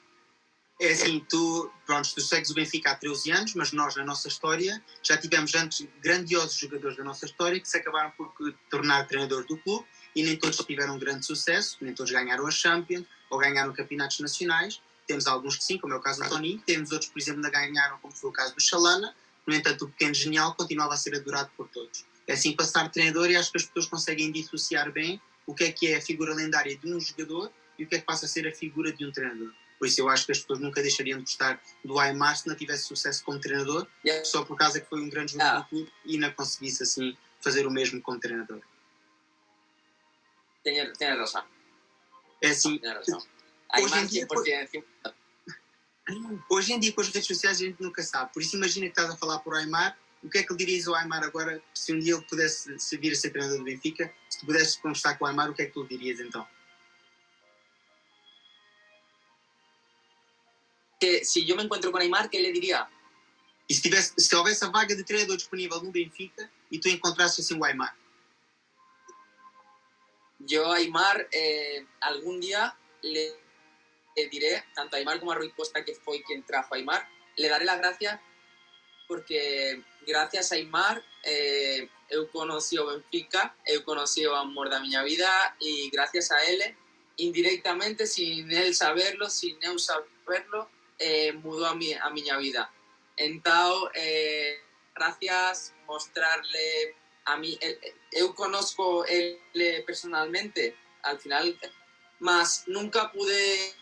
É 0.80 0.92
assim, 0.92 1.20
tu, 1.28 1.70
pronto, 1.84 2.14
tu 2.14 2.22
segues 2.22 2.48
o 2.50 2.54
Benfica 2.54 2.92
há 2.92 2.94
13 2.94 3.30
anos, 3.32 3.54
mas 3.54 3.70
nós, 3.70 3.96
na 3.96 4.04
nossa 4.04 4.28
história, 4.28 4.82
já 5.02 5.14
tivemos 5.16 5.54
antes 5.54 5.86
grandiosos 6.02 6.56
jogadores 6.56 6.96
da 6.96 7.04
nossa 7.04 7.26
história 7.26 7.60
que 7.60 7.68
se 7.68 7.76
acabaram 7.76 8.10
por 8.12 8.32
tornar 8.70 9.06
treinadores 9.06 9.46
do 9.46 9.58
clube 9.58 9.84
e 10.16 10.22
nem 10.22 10.36
todos 10.36 10.56
tiveram 10.56 10.98
grande 10.98 11.26
sucesso, 11.26 11.76
nem 11.82 11.92
todos 11.92 12.10
ganharam 12.10 12.46
a 12.46 12.50
Champions 12.50 13.04
ou 13.28 13.38
ganharam 13.38 13.74
campeonatos 13.74 14.20
nacionais. 14.20 14.80
Temos 15.06 15.26
alguns 15.26 15.58
que 15.58 15.64
sim, 15.64 15.76
como 15.76 15.92
é 15.92 15.96
o 15.96 16.00
caso 16.00 16.22
do 16.22 16.28
Tony, 16.30 16.62
temos 16.64 16.92
outros, 16.92 17.10
por 17.10 17.18
exemplo, 17.18 17.42
que 17.42 17.50
ganharam, 17.50 17.98
como 17.98 18.14
foi 18.14 18.30
o 18.30 18.32
caso 18.32 18.54
do 18.54 18.62
Chalana, 18.62 19.14
no 19.46 19.54
entanto, 19.54 19.84
o 19.84 19.88
pequeno 19.88 20.14
genial 20.14 20.54
continuava 20.54 20.94
a 20.94 20.96
ser 20.96 21.14
adorado 21.14 21.50
por 21.56 21.68
todos. 21.68 22.06
É 22.26 22.34
assim 22.34 22.52
passar 22.52 22.88
treinador 22.88 23.30
e 23.30 23.36
acho 23.36 23.50
que 23.50 23.58
as 23.58 23.64
pessoas 23.64 23.86
conseguem 23.86 24.30
dissociar 24.30 24.92
bem 24.92 25.20
o 25.50 25.54
que 25.54 25.64
é 25.64 25.72
que 25.72 25.88
é 25.88 25.96
a 25.96 26.00
figura 26.00 26.32
lendária 26.32 26.76
de 26.76 26.86
um 26.86 27.00
jogador 27.00 27.52
e 27.76 27.82
o 27.82 27.88
que 27.88 27.96
é 27.96 27.98
que 27.98 28.04
passa 28.04 28.26
a 28.26 28.28
ser 28.28 28.46
a 28.46 28.54
figura 28.54 28.92
de 28.92 29.04
um 29.04 29.10
treinador. 29.10 29.52
Por 29.80 29.88
isso 29.88 30.00
eu 30.00 30.08
acho 30.08 30.24
que 30.24 30.30
as 30.30 30.38
pessoas 30.38 30.60
nunca 30.60 30.80
deixariam 30.80 31.18
de 31.18 31.24
gostar 31.24 31.60
do 31.84 31.98
Aymar 31.98 32.36
se 32.36 32.46
não 32.46 32.54
tivesse 32.54 32.84
sucesso 32.84 33.24
como 33.24 33.40
treinador, 33.40 33.84
yeah. 34.04 34.24
só 34.24 34.44
por 34.44 34.56
causa 34.56 34.80
que 34.80 34.88
foi 34.88 35.00
um 35.00 35.08
grande 35.08 35.32
jogador 35.32 35.48
yeah. 35.48 35.64
do 35.64 35.68
clube 35.68 35.92
e 36.04 36.18
não 36.18 36.30
conseguisse 36.32 36.84
assim 36.84 37.16
fazer 37.40 37.66
o 37.66 37.70
mesmo 37.70 38.00
como 38.00 38.20
treinador. 38.20 38.60
Tienes, 40.62 40.96
tienes 40.98 41.18
razón. 41.18 41.44
É 42.40 42.50
assim, 42.50 42.78
razón. 42.84 43.22
Hay 43.72 43.82
Hoje 43.84 43.98
em 43.98 44.06
dia, 44.06 44.26
100%. 44.28 44.84
100%. 45.04 45.14
hoje 46.50 46.72
em 46.74 46.78
dia 46.78 46.92
com 46.92 47.00
as 47.00 47.08
redes 47.08 47.26
sociais 47.26 47.56
a 47.56 47.64
gente 47.64 47.82
nunca 47.82 48.02
sabe. 48.02 48.32
Por 48.32 48.40
isso 48.40 48.56
imagina 48.56 48.86
que 48.86 48.92
estás 48.92 49.10
a 49.10 49.16
falar 49.16 49.40
por 49.40 49.56
Aymar, 49.56 49.98
o 50.22 50.28
que 50.28 50.38
é 50.38 50.42
que 50.44 50.52
lhe 50.52 50.58
dirias 50.58 50.86
ao 50.86 50.94
Aymar 50.94 51.24
agora, 51.24 51.60
se 51.74 51.92
um 51.92 51.98
dia 51.98 52.14
ele 52.14 52.24
pudesse 52.26 52.78
se 52.78 52.96
vir 52.98 53.12
a 53.12 53.16
ser 53.16 53.30
treinador 53.30 53.58
do 53.58 53.64
Benfica, 53.64 54.12
se 54.40 54.46
pudesses 54.46 54.76
conversar 54.76 55.18
com 55.18 55.26
o 55.26 55.28
Aymar, 55.28 55.50
o 55.50 55.54
que 55.54 55.62
é 55.62 55.66
que 55.66 55.72
tu 55.72 55.84
dirias 55.84 56.18
então? 56.18 56.46
Que 60.98 61.24
si 61.24 61.44
yo 61.44 61.56
me 61.56 61.62
encuentro 61.62 61.92
con 61.92 62.00
Aymar, 62.00 62.30
¿qué 62.30 62.40
le 62.40 62.52
diría? 62.52 62.88
E 63.68 63.74
se, 63.74 63.82
tivesse, 63.82 64.14
se 64.18 64.34
houvesse 64.34 64.64
a 64.64 64.68
vaga 64.68 64.96
de 64.96 65.04
treinador 65.04 65.36
disponível 65.36 65.82
no 65.82 65.92
Benfica 65.92 66.50
e 66.70 66.78
tu 66.78 66.88
encontrasses 66.88 67.44
assim 67.44 67.58
o 67.58 67.64
Aymar, 67.64 67.94
Yo 70.40 70.72
a 70.72 70.76
Aymar 70.76 71.28
eh, 71.32 71.84
algún 72.00 72.40
día 72.40 72.74
le, 73.02 73.34
le 74.16 74.28
diré, 74.30 74.64
tanto 74.74 74.96
a 74.96 74.98
Aymar 74.98 75.20
como 75.20 75.32
a 75.32 75.34
Rui 75.34 75.52
Costa, 75.52 75.84
que 75.84 75.94
fue 75.94 76.22
quien 76.22 76.42
trajo 76.44 76.74
a 76.74 76.78
Aymar, 76.78 77.06
le 77.36 77.48
daré 77.48 77.66
las 77.66 77.76
gracias 77.76 78.18
porque 79.10 79.82
gracias 80.06 80.52
a 80.52 80.54
Aymar 80.54 81.02
eh, 81.24 81.88
eu 82.08 82.28
conocí 82.28 82.76
Benfica, 82.78 83.56
eu 83.66 83.82
conocí 83.82 84.24
amor 84.24 84.68
da 84.70 84.78
miña 84.78 85.02
vida 85.02 85.28
e 85.60 85.90
gracias 85.90 86.30
a 86.30 86.38
ele, 86.44 86.76
indirectamente, 87.18 88.06
sin 88.06 88.50
él 88.52 88.72
saberlo, 88.72 89.28
sin 89.28 89.58
eu 89.62 89.76
saberlo, 89.80 90.70
eh, 90.98 91.32
mudou 91.42 91.66
a, 91.66 91.74
mi, 91.74 91.92
a 91.92 92.08
miña 92.10 92.38
vida. 92.38 92.70
Entao, 93.16 93.90
eh, 93.94 94.60
gracias 94.94 95.74
mostrarle 95.88 96.94
a 97.24 97.36
mí, 97.36 97.58
el- 97.60 97.78
eu 98.12 98.32
conozco 98.32 99.04
ele 99.06 99.82
personalmente, 99.82 100.76
al 101.02 101.18
final, 101.18 101.58
mas 102.20 102.64
nunca 102.68 103.10
pude 103.10 103.74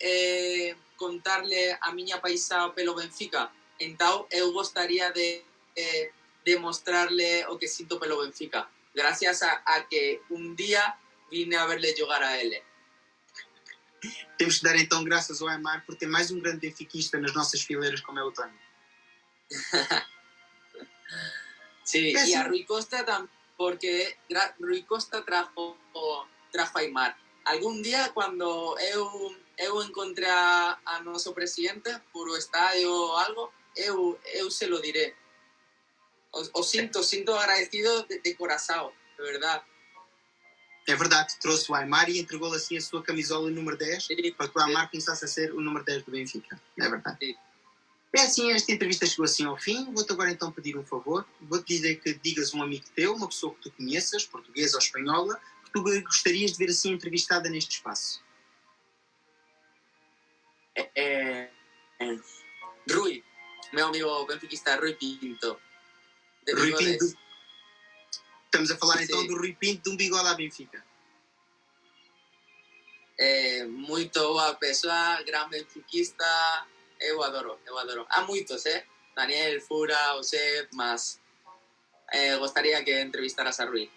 eh, 0.00 0.74
contarle 0.96 1.76
a 1.82 1.92
miña 1.92 2.18
paisa 2.20 2.72
pelo 2.74 2.94
Benfica. 2.94 3.52
Entao, 3.80 4.28
eu 4.30 4.52
gostaría 4.52 5.10
de, 5.10 5.42
eh, 5.74 6.12
de 6.44 6.58
mostrarle 6.58 7.46
o 7.48 7.58
que 7.58 7.66
sinto 7.66 7.98
pelo 7.98 8.20
Benfica. 8.20 8.68
Gracias 8.94 9.42
a, 9.42 9.62
a 9.64 9.88
que 9.88 10.20
un 10.30 10.54
día 10.54 10.98
vine 11.30 11.56
a 11.56 11.66
verle 11.66 11.94
jogar 11.96 12.22
a 12.22 12.38
ele. 12.38 12.62
temos 14.40 14.58
que 14.58 14.64
dar 14.64 14.76
então 14.76 15.04
graças 15.04 15.42
ao 15.42 15.48
Aymar 15.48 15.84
por 15.84 15.94
ter 15.94 16.06
mais 16.06 16.30
um 16.30 16.40
grande 16.40 16.66
benfiquista 16.66 17.20
nas 17.20 17.34
nossas 17.34 17.60
fileiras 17.60 18.00
como 18.00 18.18
é 18.18 18.24
o 18.24 18.32
Tony. 18.32 18.58
Sí, 21.82 22.12
Es 22.12 22.28
y 22.28 22.34
a 22.34 22.44
Rui 22.44 22.64
Costa 22.64 23.04
también, 23.04 23.28
porque 23.56 24.16
Rui 24.60 24.84
Costa 24.84 25.24
trajo, 25.24 25.76
trajo 26.52 26.78
a 26.78 26.82
Aymar. 26.82 27.16
Algún 27.44 27.82
día 27.82 28.12
cuando 28.14 28.78
eu, 28.78 29.34
eu 29.58 29.82
encontré 29.82 30.30
a, 30.30 30.78
a 30.84 31.00
nuestro 31.02 31.34
presidente 31.34 31.90
por 32.12 32.28
o 32.28 32.36
estadio 32.36 32.94
o 32.94 33.18
algo, 33.18 33.52
eu, 33.76 34.18
eu 34.34 34.50
se 34.50 34.66
lo 34.66 34.80
diré. 34.80 35.14
O, 36.32 36.60
o 36.60 36.62
siento, 36.62 37.02
siento 37.02 37.34
agradecido 37.34 38.06
de, 38.06 38.20
de 38.20 38.34
corazón, 38.34 38.92
de 39.18 39.24
verdad. 39.24 39.62
É 40.86 40.96
verdade, 40.96 41.34
trouxe 41.40 41.70
o 41.70 41.74
Aymar 41.74 42.08
e 42.08 42.18
entregou-lhe 42.18 42.56
assim 42.56 42.76
a 42.76 42.80
sua 42.80 43.02
camisola 43.02 43.50
número 43.50 43.76
10 43.76 44.06
Sí, 44.06 44.32
para 44.32 44.48
que 44.48 44.58
o 44.58 44.62
Aymar 44.62 44.90
começasse 44.90 45.24
a 45.24 45.28
ser 45.28 45.52
o 45.52 45.60
número 45.60 45.84
10 45.84 46.04
do 46.04 46.10
Benfica. 46.10 46.60
É 46.78 46.88
verdade. 46.88 47.18
Sim. 47.20 47.36
É 48.12 48.22
assim, 48.22 48.50
esta 48.50 48.72
entrevista 48.72 49.06
chegou 49.06 49.24
assim 49.24 49.44
ao 49.44 49.56
fim. 49.56 49.92
Vou-te 49.92 50.12
agora 50.12 50.30
então 50.30 50.50
pedir 50.50 50.76
um 50.76 50.84
favor. 50.84 51.24
Vou-te 51.40 51.66
dizer 51.66 52.00
que 52.00 52.14
digas 52.14 52.52
a 52.52 52.56
um 52.56 52.62
amigo 52.62 52.84
teu, 52.94 53.14
uma 53.14 53.28
pessoa 53.28 53.54
que 53.54 53.62
tu 53.62 53.70
conheças, 53.72 54.24
portuguesa 54.24 54.76
ou 54.76 54.82
espanhola, 54.82 55.40
que 55.64 55.70
tu 55.72 55.82
gostarias 56.02 56.52
de 56.52 56.58
ver 56.58 56.70
assim 56.70 56.92
entrevistada 56.92 57.48
neste 57.48 57.76
espaço. 57.76 58.20
eh, 60.74 61.50
eh, 62.00 62.18
Rui, 62.90 63.22
meu 63.72 63.86
amigo 63.86 64.26
benfiquista 64.26 64.76
Rui 64.76 64.94
Pinto. 64.94 65.60
Rui. 66.54 66.74
Pinto. 66.76 67.04
Estamos 68.44 68.70
a 68.70 68.76
falar 68.76 68.98
Sim. 68.98 69.04
então 69.04 69.26
do 69.26 69.36
Rui 69.36 69.54
Pinto 69.54 69.82
de 69.82 69.90
um 69.90 69.96
bigode 69.96 70.28
à 70.28 70.34
Benfica. 70.34 70.84
eh, 73.20 73.66
muito 73.66 74.18
boa 74.18 74.54
pessoa, 74.54 75.22
gran 75.22 75.46
benfiquista, 75.50 76.24
eu 76.98 77.22
adoro, 77.22 77.58
eu 77.66 77.78
adoro. 77.78 78.06
Há 78.08 78.22
muitos, 78.22 78.64
eh? 78.64 78.86
Daniel, 79.14 79.60
Fura, 79.60 80.14
José, 80.16 80.66
mas 80.72 81.20
eh, 82.12 82.36
gostaria 82.38 82.82
que 82.82 83.02
entrevistaras 83.02 83.60
a 83.60 83.66
Rui. 83.66 83.90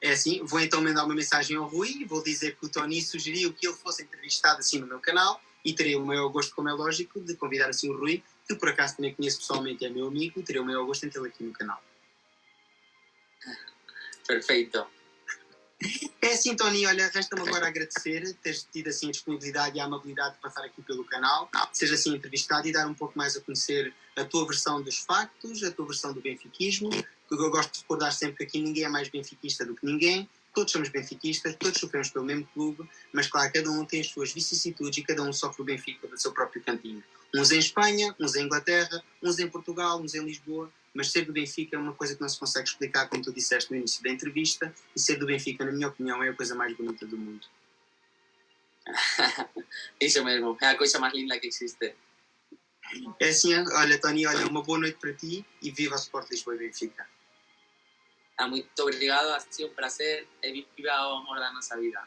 É 0.00 0.10
assim, 0.10 0.42
vou 0.44 0.58
então 0.58 0.82
mandar 0.82 1.04
uma 1.04 1.14
mensagem 1.14 1.56
ao 1.56 1.68
Rui 1.68 2.04
vou 2.06 2.22
dizer 2.24 2.56
que 2.56 2.66
o 2.66 2.68
Tony 2.68 3.00
sugeriu 3.02 3.52
que 3.52 3.66
ele 3.66 3.76
fosse 3.76 4.02
entrevistado 4.02 4.60
assim 4.60 4.80
no 4.80 4.86
meu 4.86 4.98
canal 4.98 5.40
e 5.64 5.74
terei 5.74 5.94
o 5.94 6.04
maior 6.04 6.28
gosto, 6.30 6.54
como 6.54 6.70
é 6.70 6.72
lógico, 6.72 7.20
de 7.20 7.36
convidar 7.36 7.68
assim 7.68 7.90
o 7.90 7.96
Rui, 7.96 8.24
que 8.54 8.60
por 8.60 8.68
acaso 8.68 8.96
também 8.96 9.14
conheço 9.14 9.38
pessoalmente 9.38 9.84
é 9.84 9.88
meu 9.88 10.08
amigo, 10.08 10.40
e 10.40 10.42
terei 10.42 10.60
o 10.60 10.64
maior 10.64 10.84
gosto 10.84 11.06
em 11.06 11.10
tê-lo 11.10 11.26
aqui 11.26 11.44
no 11.44 11.52
canal. 11.52 11.82
Perfeito. 14.26 14.86
É 16.20 16.34
assim, 16.34 16.54
Tony, 16.54 16.86
olha, 16.86 17.08
resta-me 17.08 17.48
agora 17.48 17.66
agradecer 17.66 18.34
teres 18.42 18.68
tido 18.70 18.88
assim 18.88 19.08
a 19.08 19.12
disponibilidade 19.12 19.78
e 19.78 19.80
a 19.80 19.84
amabilidade 19.84 20.34
de 20.34 20.40
passar 20.40 20.62
aqui 20.62 20.82
pelo 20.82 21.04
canal, 21.04 21.50
seja 21.72 21.94
assim 21.94 22.14
entrevistado 22.14 22.68
e 22.68 22.72
dar 22.72 22.86
um 22.86 22.92
pouco 22.92 23.16
mais 23.16 23.34
a 23.34 23.40
conhecer 23.40 23.94
a 24.14 24.24
tua 24.24 24.46
versão 24.46 24.82
dos 24.82 24.98
factos, 24.98 25.62
a 25.64 25.70
tua 25.70 25.86
versão 25.86 26.12
do 26.12 26.20
benfiquismo, 26.20 26.90
porque 27.28 27.42
eu 27.42 27.50
gosto 27.50 27.72
de 27.72 27.80
recordar 27.80 28.12
sempre 28.12 28.36
que 28.36 28.44
aqui 28.44 28.60
ninguém 28.60 28.84
é 28.84 28.88
mais 28.88 29.08
benfiquista 29.08 29.64
do 29.64 29.74
que 29.74 29.86
ninguém, 29.86 30.28
todos 30.54 30.72
somos 30.72 30.88
benfiquistas, 30.88 31.54
todos 31.56 31.80
sofremos 31.80 32.10
pelo 32.10 32.24
mesmo 32.24 32.46
clube, 32.52 32.88
mas 33.12 33.26
claro, 33.26 33.52
cada 33.52 33.70
um 33.70 33.84
tem 33.84 34.00
as 34.00 34.08
suas 34.08 34.32
vicissitudes 34.32 34.98
e 34.98 35.02
cada 35.02 35.22
um 35.22 35.32
sofre 35.32 35.62
o 35.62 35.64
Benfica 35.64 36.06
do 36.08 36.18
seu 36.18 36.32
próprio 36.32 36.62
cantinho. 36.62 37.02
Uns 37.34 37.52
em 37.52 37.58
Espanha, 37.58 38.14
uns 38.18 38.34
em 38.34 38.44
Inglaterra, 38.44 39.02
uns 39.22 39.38
em 39.38 39.48
Portugal, 39.48 40.00
uns 40.00 40.14
em 40.14 40.24
Lisboa, 40.24 40.70
mas 40.92 41.10
ser 41.12 41.24
do 41.24 41.32
Benfica 41.32 41.76
é 41.76 41.78
uma 41.78 41.94
coisa 41.94 42.14
que 42.14 42.20
não 42.20 42.28
se 42.28 42.38
consegue 42.38 42.68
explicar, 42.68 43.08
como 43.08 43.22
tu 43.22 43.32
disseste 43.32 43.70
no 43.70 43.76
início 43.76 44.02
da 44.02 44.10
entrevista, 44.10 44.74
e 44.94 45.00
ser 45.00 45.16
do 45.16 45.26
Benfica, 45.26 45.64
na 45.64 45.72
minha 45.72 45.88
opinião, 45.88 46.22
é 46.22 46.28
a 46.28 46.34
coisa 46.34 46.54
mais 46.54 46.76
bonita 46.76 47.06
do 47.06 47.16
mundo. 47.16 47.46
Isso 50.00 50.24
mesmo, 50.24 50.58
é 50.60 50.66
a 50.66 50.76
coisa 50.76 50.98
mais 50.98 51.14
linda 51.14 51.38
que 51.38 51.46
existe. 51.46 51.94
É 53.20 53.28
assim, 53.28 53.54
olha, 53.54 54.00
Tony, 54.00 54.26
olha, 54.26 54.46
uma 54.48 54.62
boa 54.62 54.80
noite 54.80 54.98
para 54.98 55.12
ti 55.12 55.46
e 55.62 55.70
viva 55.70 55.94
o 55.94 55.98
Sport 55.98 56.28
Lisboa 56.30 56.56
e 56.56 56.58
Benfica. 56.58 57.06
Ah, 58.40 58.48
muito 58.48 58.70
obrigado, 58.80 59.34
ha 59.34 59.40
sido 59.40 59.68
un 59.68 59.74
placer 59.74 60.26
e 60.42 60.66
viva 60.74 61.08
o 61.08 61.16
amor 61.18 61.38
da 61.38 61.52
nossa 61.52 61.76
vida. 61.76 62.00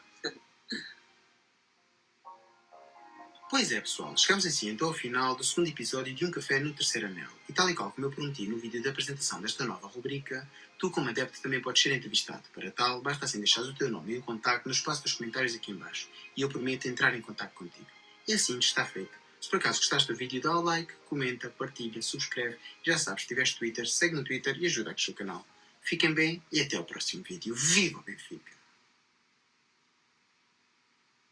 Pois 3.48 3.70
é, 3.70 3.80
pessoal, 3.80 4.16
chegamos 4.16 4.44
assim 4.44 4.70
então 4.70 4.88
ao 4.88 4.94
final 4.94 5.36
do 5.36 5.44
segundo 5.44 5.68
episódio 5.68 6.12
de 6.12 6.26
Um 6.26 6.32
Café 6.32 6.58
no 6.58 6.74
Terceiro 6.74 7.06
Anel. 7.06 7.30
E 7.48 7.52
tal 7.52 7.70
e 7.70 7.74
qual 7.76 7.92
como 7.92 8.08
eu 8.08 8.10
prometi 8.10 8.48
no 8.48 8.58
vídeo 8.58 8.82
da 8.82 8.90
apresentação 8.90 9.40
desta 9.40 9.64
nova 9.64 9.86
rubrica, 9.86 10.44
tu, 10.76 10.90
como 10.90 11.08
adepto, 11.08 11.40
também 11.40 11.62
podes 11.62 11.80
ser 11.80 11.94
entrevistado. 11.94 12.42
Para 12.52 12.68
tal, 12.72 13.00
basta 13.00 13.26
assim 13.26 13.38
deixares 13.38 13.70
o 13.70 13.74
teu 13.74 13.88
nome 13.88 14.14
e 14.14 14.18
o 14.18 14.22
contacto 14.22 14.68
no 14.68 14.74
espaço 14.74 15.04
dos 15.04 15.12
comentários 15.12 15.54
aqui 15.54 15.70
em 15.70 15.76
baixo. 15.76 16.08
E 16.36 16.42
eu 16.42 16.48
prometo 16.48 16.88
entrar 16.88 17.14
em 17.14 17.20
contacto 17.20 17.54
contigo. 17.54 17.86
E 18.26 18.32
assim 18.32 18.58
está 18.58 18.84
feito. 18.84 19.16
Se 19.40 19.48
por 19.48 19.58
acaso 19.58 19.78
gostaste 19.78 20.10
do 20.10 20.18
vídeo, 20.18 20.42
dá 20.42 20.50
o 20.50 20.62
like, 20.62 20.92
comenta, 21.08 21.48
partilha, 21.48 22.02
subscreve. 22.02 22.58
Já 22.82 22.98
sabes, 22.98 23.22
se 23.22 23.28
tiveres 23.28 23.54
Twitter, 23.54 23.86
segue 23.86 24.16
no 24.16 24.24
Twitter 24.24 24.56
e 24.58 24.66
ajuda 24.66 24.90
a 24.90 24.94
crescer 24.94 25.12
o 25.12 25.14
canal. 25.14 25.46
Fiquem 25.84 26.14
bem 26.14 26.42
e 26.50 26.60
até 26.60 26.76
ao 26.76 26.84
próximo 26.84 27.22
vídeo. 27.22 27.54
Viva 27.54 27.98
o 27.98 28.02
Benfica! 28.02 28.53